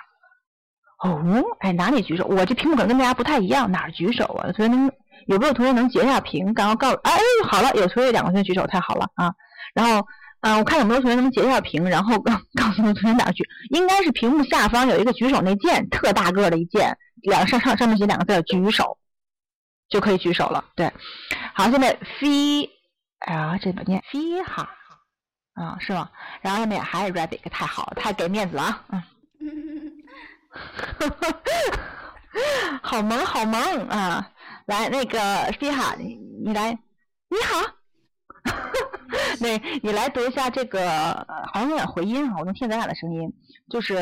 [1.04, 2.26] 哦，哎，哪里举手？
[2.26, 4.52] 我这屏幕可能跟大家不太一样，哪儿举手啊？
[4.54, 4.90] 同学能
[5.28, 6.96] 有没有同学能截下屏，然后告诉？
[7.04, 7.12] 哎，
[7.44, 9.34] 好了，有同学两个同学举手，太好了啊！
[9.74, 10.06] 然后，
[10.42, 13.44] 嗯，我看有没有同学能截一下屏，然后告 告诉同学哪去？
[13.72, 18.98] 应该是屏幕下方有一个举手那键，特大个的一键，两上上上面写两个字“举手”，
[19.90, 20.64] 就可以举手了。
[20.76, 20.92] 对，
[21.54, 22.70] 好，现在飞，
[23.20, 24.02] 哎呀，这怎么念？
[24.12, 24.70] 飞哈，
[25.56, 26.10] 啊，是吗？
[26.42, 29.04] 然后下面还是 rabbit，太好了，太给面子了啊，
[29.40, 30.04] 嗯，
[32.84, 33.60] 好萌，好萌
[33.90, 34.30] 啊！
[34.68, 36.16] 来，那个飞哈，你
[36.46, 36.72] 你来，
[37.30, 37.74] 你好。
[39.38, 40.88] 对你来读一下这个，
[41.54, 43.32] 好像有点回音哈，我能听咱俩的声音，
[43.70, 43.96] 就是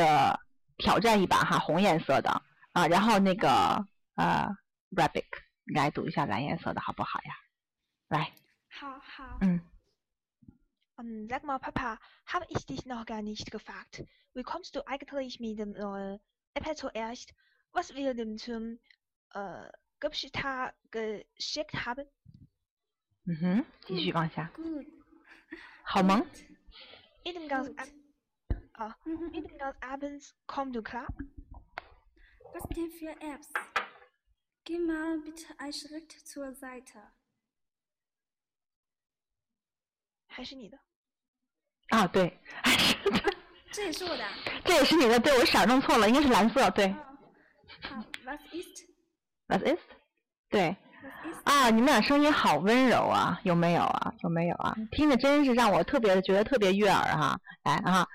[0.78, 2.42] 挑战一把哈，红颜色的
[2.74, 3.50] 啊，然后那个
[4.16, 4.48] 呃
[4.92, 5.26] ，rabbit，
[5.74, 7.34] 来读一下蓝颜色的好不好呀？
[8.10, 8.32] 来，
[8.70, 9.38] 好好。
[9.42, 9.62] 嗯。
[10.98, 14.06] Ähm, sag mal, Papa, habe ich dich noch gar nicht gefragt.
[14.34, 16.22] Wie kommst du eigentlich mit dem neuen
[16.58, 17.34] iPad zuerst?
[17.74, 18.80] Was wir dem zum
[19.34, 19.70] äh,
[20.00, 22.08] Geburtstag geschickt haben?
[23.26, 24.14] 嗯哼，继续
[25.86, 26.26] 好萌。
[27.24, 27.88] Eben ganz ab
[28.74, 28.96] ah,
[29.34, 31.08] eben ganz abends komm du klar?
[32.54, 33.50] Was denn für Apps?
[34.64, 37.02] Geh mal bitte einen Schritt zur Seite.
[40.28, 40.78] 还是你的？
[41.90, 42.98] 啊，对，还是
[43.72, 44.28] 这也是我的。
[44.66, 46.90] 这也是你的，对我色弄错了，应该是蓝色，对。
[47.82, 48.86] 好，Was ist?
[49.48, 49.88] Was ist?
[50.50, 50.76] 对。
[51.44, 54.14] 啊，你们俩声音好温柔啊，有没有啊？
[54.24, 54.76] 有没有啊？
[54.92, 57.40] 听着真是让我特别觉得特别悦耳哈。
[57.64, 58.08] 来啊，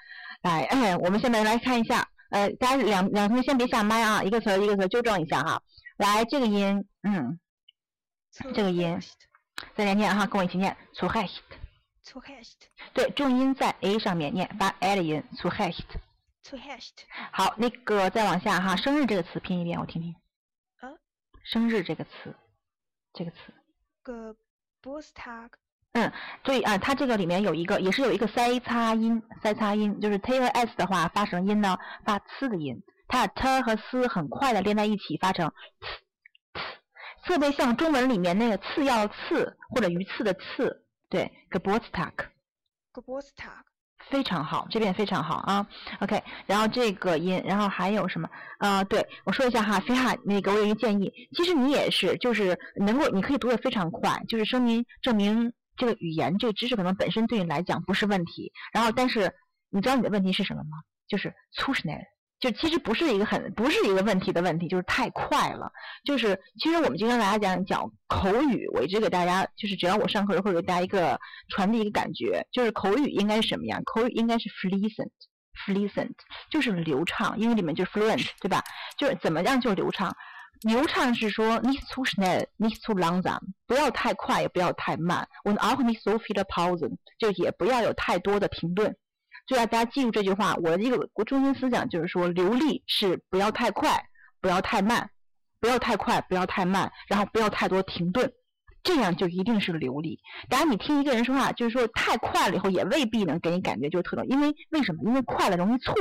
[0.43, 5.63] 来，哎， 我们下面来看一下，呃，大家两两同学先别下麦啊，一个词一个词纠正一下哈。
[5.97, 7.39] 来，这个音，嗯，
[8.55, 9.01] 这个音，
[9.75, 11.57] 再来念哈，跟我一起念 t o h e s t
[12.05, 15.71] t o h e s t 对，重音在 a 上面念，发 a 的音 t o h e
[15.71, 15.99] s t
[16.43, 20.15] t o h e s t 好，那个再往下哈，生日这个词拼一遍，我听听。
[20.81, 20.91] 啊。
[21.45, 22.35] 生日这个词。
[23.13, 23.37] 这个词。
[25.93, 35.53] 嗯，对啊，它这个里面有一个，也是有一个塞擦音，塞擦音，就是 t 和 s 的话发成音呢，发呲的音，它 t 和 s 很快的连在一起发成呲
[37.25, 42.15] 特别像中文里面那个次要次或者鱼刺的刺，对，Geburtstag。
[42.95, 43.65] Geburtstag。
[44.09, 45.67] 非常好，这边非常好啊。
[46.01, 48.29] OK，然后这个音，然后还有什么？
[48.59, 58.53] 啊，对我说一下哈，菲哈，那个我有一个建议，其实你也是，就是能够，你可以读的非常快，就是说明证明这个语言这个知识可能本身对你来讲不是问题。
[58.73, 59.33] 然后，但是
[59.71, 60.79] 你知道你的问题是什么吗？
[61.09, 62.07] 就是粗实耐。
[62.41, 65.71] 就其实不是一个很不是一个问题的问题，就是太快了。
[66.05, 71.21] 就是其实我们经常大家讲讲口语，我一直给大家就是只要我上课都会给大家一个
[71.51, 73.83] 传递一个感觉，就是口语应该是什么样？
[73.85, 76.13] 口语应该是 fluent，fluent
[76.51, 78.65] 就是流畅，英语里面就是 fluent，对吧？
[78.97, 80.17] 就是怎么样就是流畅？
[80.63, 85.27] 流畅是说 nicht zu schnell，nicht zu langsam，不要太快，也不要太慢。
[85.45, 88.97] Und auch nicht so viele Pausen，就也不要有太多的停顿。
[89.47, 94.07] 就要大家记住这句话，我的一个中心思想就是说，流利是不要太快，
[94.41, 95.11] 不要太慢，
[95.61, 98.33] 不要太快，不要太慢，然后不要太多停顿，
[98.83, 100.21] 这样就一定是流利。
[100.49, 105.03] 当然，你听一个人说话，就是说太快了以后，也未必能给你感觉就特别，因为为什么？
[105.05, 105.95] 因为快了容易错，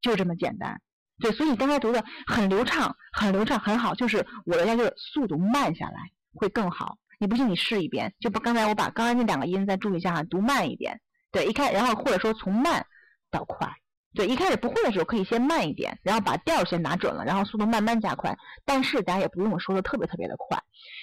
[0.00, 0.80] 就这么简单。
[1.20, 3.94] 对，所以你刚才读的很流畅，很流畅，很好。
[3.94, 5.96] 就是我的要求速度慢下来
[6.34, 6.98] 会更好。
[7.20, 11.00] 你不信你试一遍，就把刚才我把刚才那两个音再注意一下哈，读慢一点。
[11.34, 12.86] 对，一开，然后或者说从慢
[13.30, 13.68] 到快，
[14.14, 18.34] 对，一开始不会的时候可以先慢一点，然后把调儿先拿准了，然后速度慢慢加快。
[18.64, 20.56] 但是大家也不用说的特别特别的快，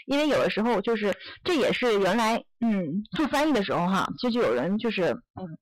[0.05, 1.13] 因为有的时候就是
[1.43, 5.57] 这也是原来嗯做翻译的时候哈，就就有人就是嗯。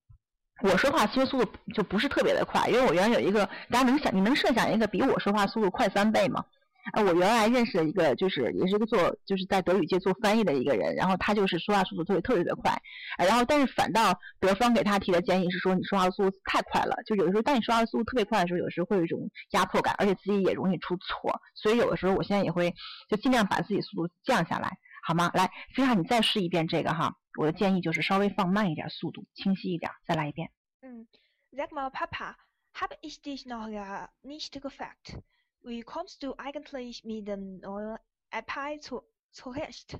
[0.61, 6.43] 我说话其实速度就不是特别的快，因为我原来有一个，大家能想，你能设想一个比我说话速度快三倍吗？
[6.93, 12.75] 啊，我原来认识的一个，就是也是一个做，就是在德语界做翻译的一个人，然后他就是说话速度特别特别的快，
[13.17, 22.73] 然后但是反倒德方给他提的建议是说，你说话速度太快了，就有的时候当你说话速度特别快的时候，有时候会有一种压迫感，而且自己也容易出错，所以有的时候我现在也会
[23.07, 25.29] 就尽量把自己速度降下来，好吗？
[25.33, 30.49] 来，菲亚，你再试一遍这个哈，我的建议就是稍微放慢一点速度，清晰一点，再来一遍。
[30.81, 31.05] 嗯
[31.51, 32.35] ，Sag mal Papa,
[32.73, 35.19] habe ich dich noch gar nicht gefragt?
[35.62, 37.98] Wie kommst du eigentlich mit dem neuen
[38.30, 39.02] iPad zu,
[39.32, 39.98] zurecht?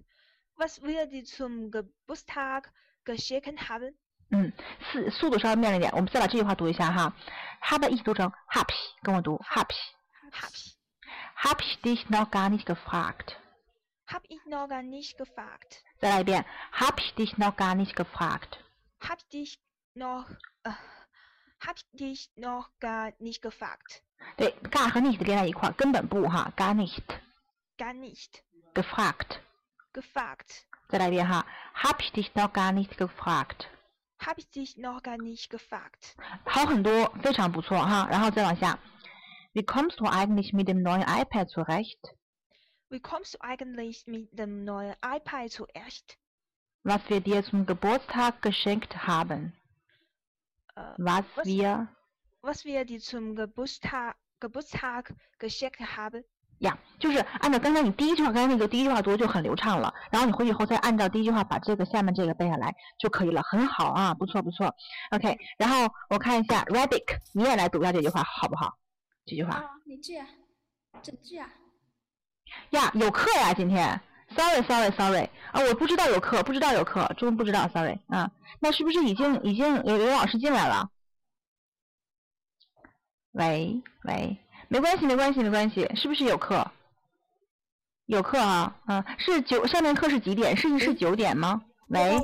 [0.56, 2.72] Was wir dir zum Geburtstag
[3.04, 3.94] geschenkt haben?
[4.30, 4.52] 嗯，
[4.92, 7.14] 速速度稍微慢了一点，我们再把这句话读一下哈。
[7.60, 9.74] Habe ich 读成 happy，跟我读 happy。
[10.32, 10.74] Happy.
[11.36, 13.36] Habe ich dich noch gar nicht gefragt?
[14.06, 15.82] Hab ich noch gar nicht gefragt?
[16.00, 18.58] 再来一遍，Habe ich dich noch gar nicht gefragt?
[19.00, 19.58] Hab ich dich
[19.94, 20.28] noch,
[20.64, 20.72] äh,
[21.60, 24.02] hab ich dich noch gar nicht gefragt?
[24.36, 27.02] 对，gar 和 nicht 连在一块儿，根本不哈，gar nicht
[27.76, 28.42] Gar nicht
[28.74, 29.40] gefragt。
[29.92, 30.64] gefragt.
[30.88, 31.44] 再来一遍哈，
[31.74, 33.68] Habe ich dich noch gar nicht gefragt？
[34.18, 36.14] Hab ich dich noch gar nicht gefragt?
[36.44, 38.06] 好很多，非常不错哈。
[38.10, 38.78] 然后再往下，
[39.52, 41.98] Wie kommst du eigentlich mit dem neuen iPad zurecht?
[42.90, 46.18] Wie kommst du eigentlich mit dem neuen iPad zurecht?
[46.82, 49.52] Was wir dir zum Geburtstag geschenkt haben?
[50.79, 51.87] Äh, Was was- wir
[52.41, 56.23] was wir die zum Geburtstag, Geburtstag geschenkt haben?
[56.59, 59.93] 呀就是按照刚才你第一句话，刚才那个第一句话读就很流畅了。
[60.11, 64.73] 然后你回去以后再按照第一句话把这个下面这个背下来就可以了，很好啊，不错不错。
[65.11, 68.77] OK，然后我看一下 Rabbit，你也来读一下这句话好不好？
[69.25, 70.25] 这句话啊，你这样，
[71.01, 71.49] 这句啊，
[72.71, 74.01] 呀，有课呀，今天。
[74.35, 78.31] Sorry Sorry Sorry 啊，我不知道有课，不知道有课，真不知道 Sorry 啊。
[78.59, 80.89] 那是不是已经已经有有老师进来了？
[83.31, 86.65] 喂喂，没关系没关系没关系，是不是有课？
[88.05, 90.57] 有课啊，啊，是九上面课是几点？
[90.57, 91.61] 是是九点吗？
[91.89, 92.17] 喂，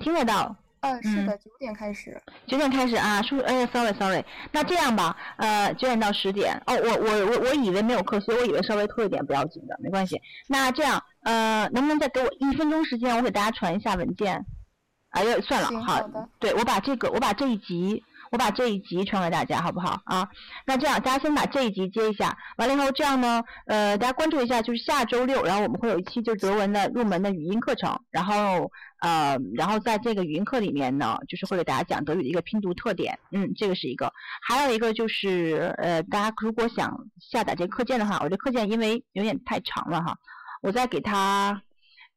[0.00, 0.54] 听得到。
[0.80, 2.20] 嗯，是嗯的，九点开始。
[2.44, 10.20] 九点开始啊，叔叔，哎，sorry sorry，那这样吧，呃，九点到十点，哦，我我我我以为没有课，所以我以为稍微拖一点不要紧的，没关系。
[10.48, 14.44] 那这样，呃，能不能再给我一分钟时间，我给大家传一下文件？
[15.10, 20.00] 哎呀，算了，好好，对我把这个，我把这一集，我把这一集传给大家，好不好？
[20.06, 20.26] 啊？
[20.64, 34.10] 那这样，大家先把这一集接一下，完了以后，这样呢，呃，大家关注一下，就是下周六，然后我们会有一期就是德文的入门的语音课程，然后呃，然后在这个语音课里面呢，就是会给大家讲德语的一个拼读特点，嗯，这个是一个，
[34.40, 40.16] 还有一个就是呃，大家如果想下载这个课件的话，我这课件因为有点太长了哈，
[40.62, 41.62] 我再给它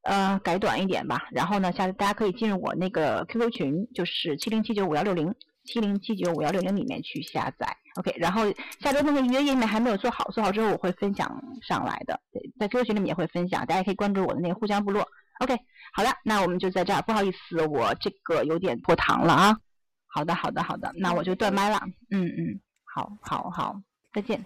[0.04, 5.36] 呃改短一点吧，然后呢，下次大家可以进入我那个 QQ 群，就是七零七九五幺六零。
[5.68, 7.66] 七零七九五幺六零里面去下载
[7.96, 8.44] ，OK，然后
[8.80, 12.22] 下周那个预约页面还没有做好，做好之后我会分享上来的，
[12.60, 15.04] 在 QQ 群里面也会分享，大家可以关注我的那个互相部落
[15.40, 15.58] ，OK，
[15.92, 19.58] 好了，那我们就在这儿，不好意思，我这个有点拖堂了啊，
[20.06, 21.80] 好的，好的，好的，那我就断麦了，
[22.12, 23.82] 嗯嗯，好，好，好，
[24.14, 24.46] 再见。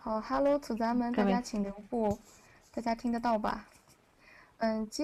[0.00, 2.18] 好，Hello，组咱们，大家请留步，
[2.74, 3.68] 大家听得到吧？
[4.56, 5.00] 嗯，接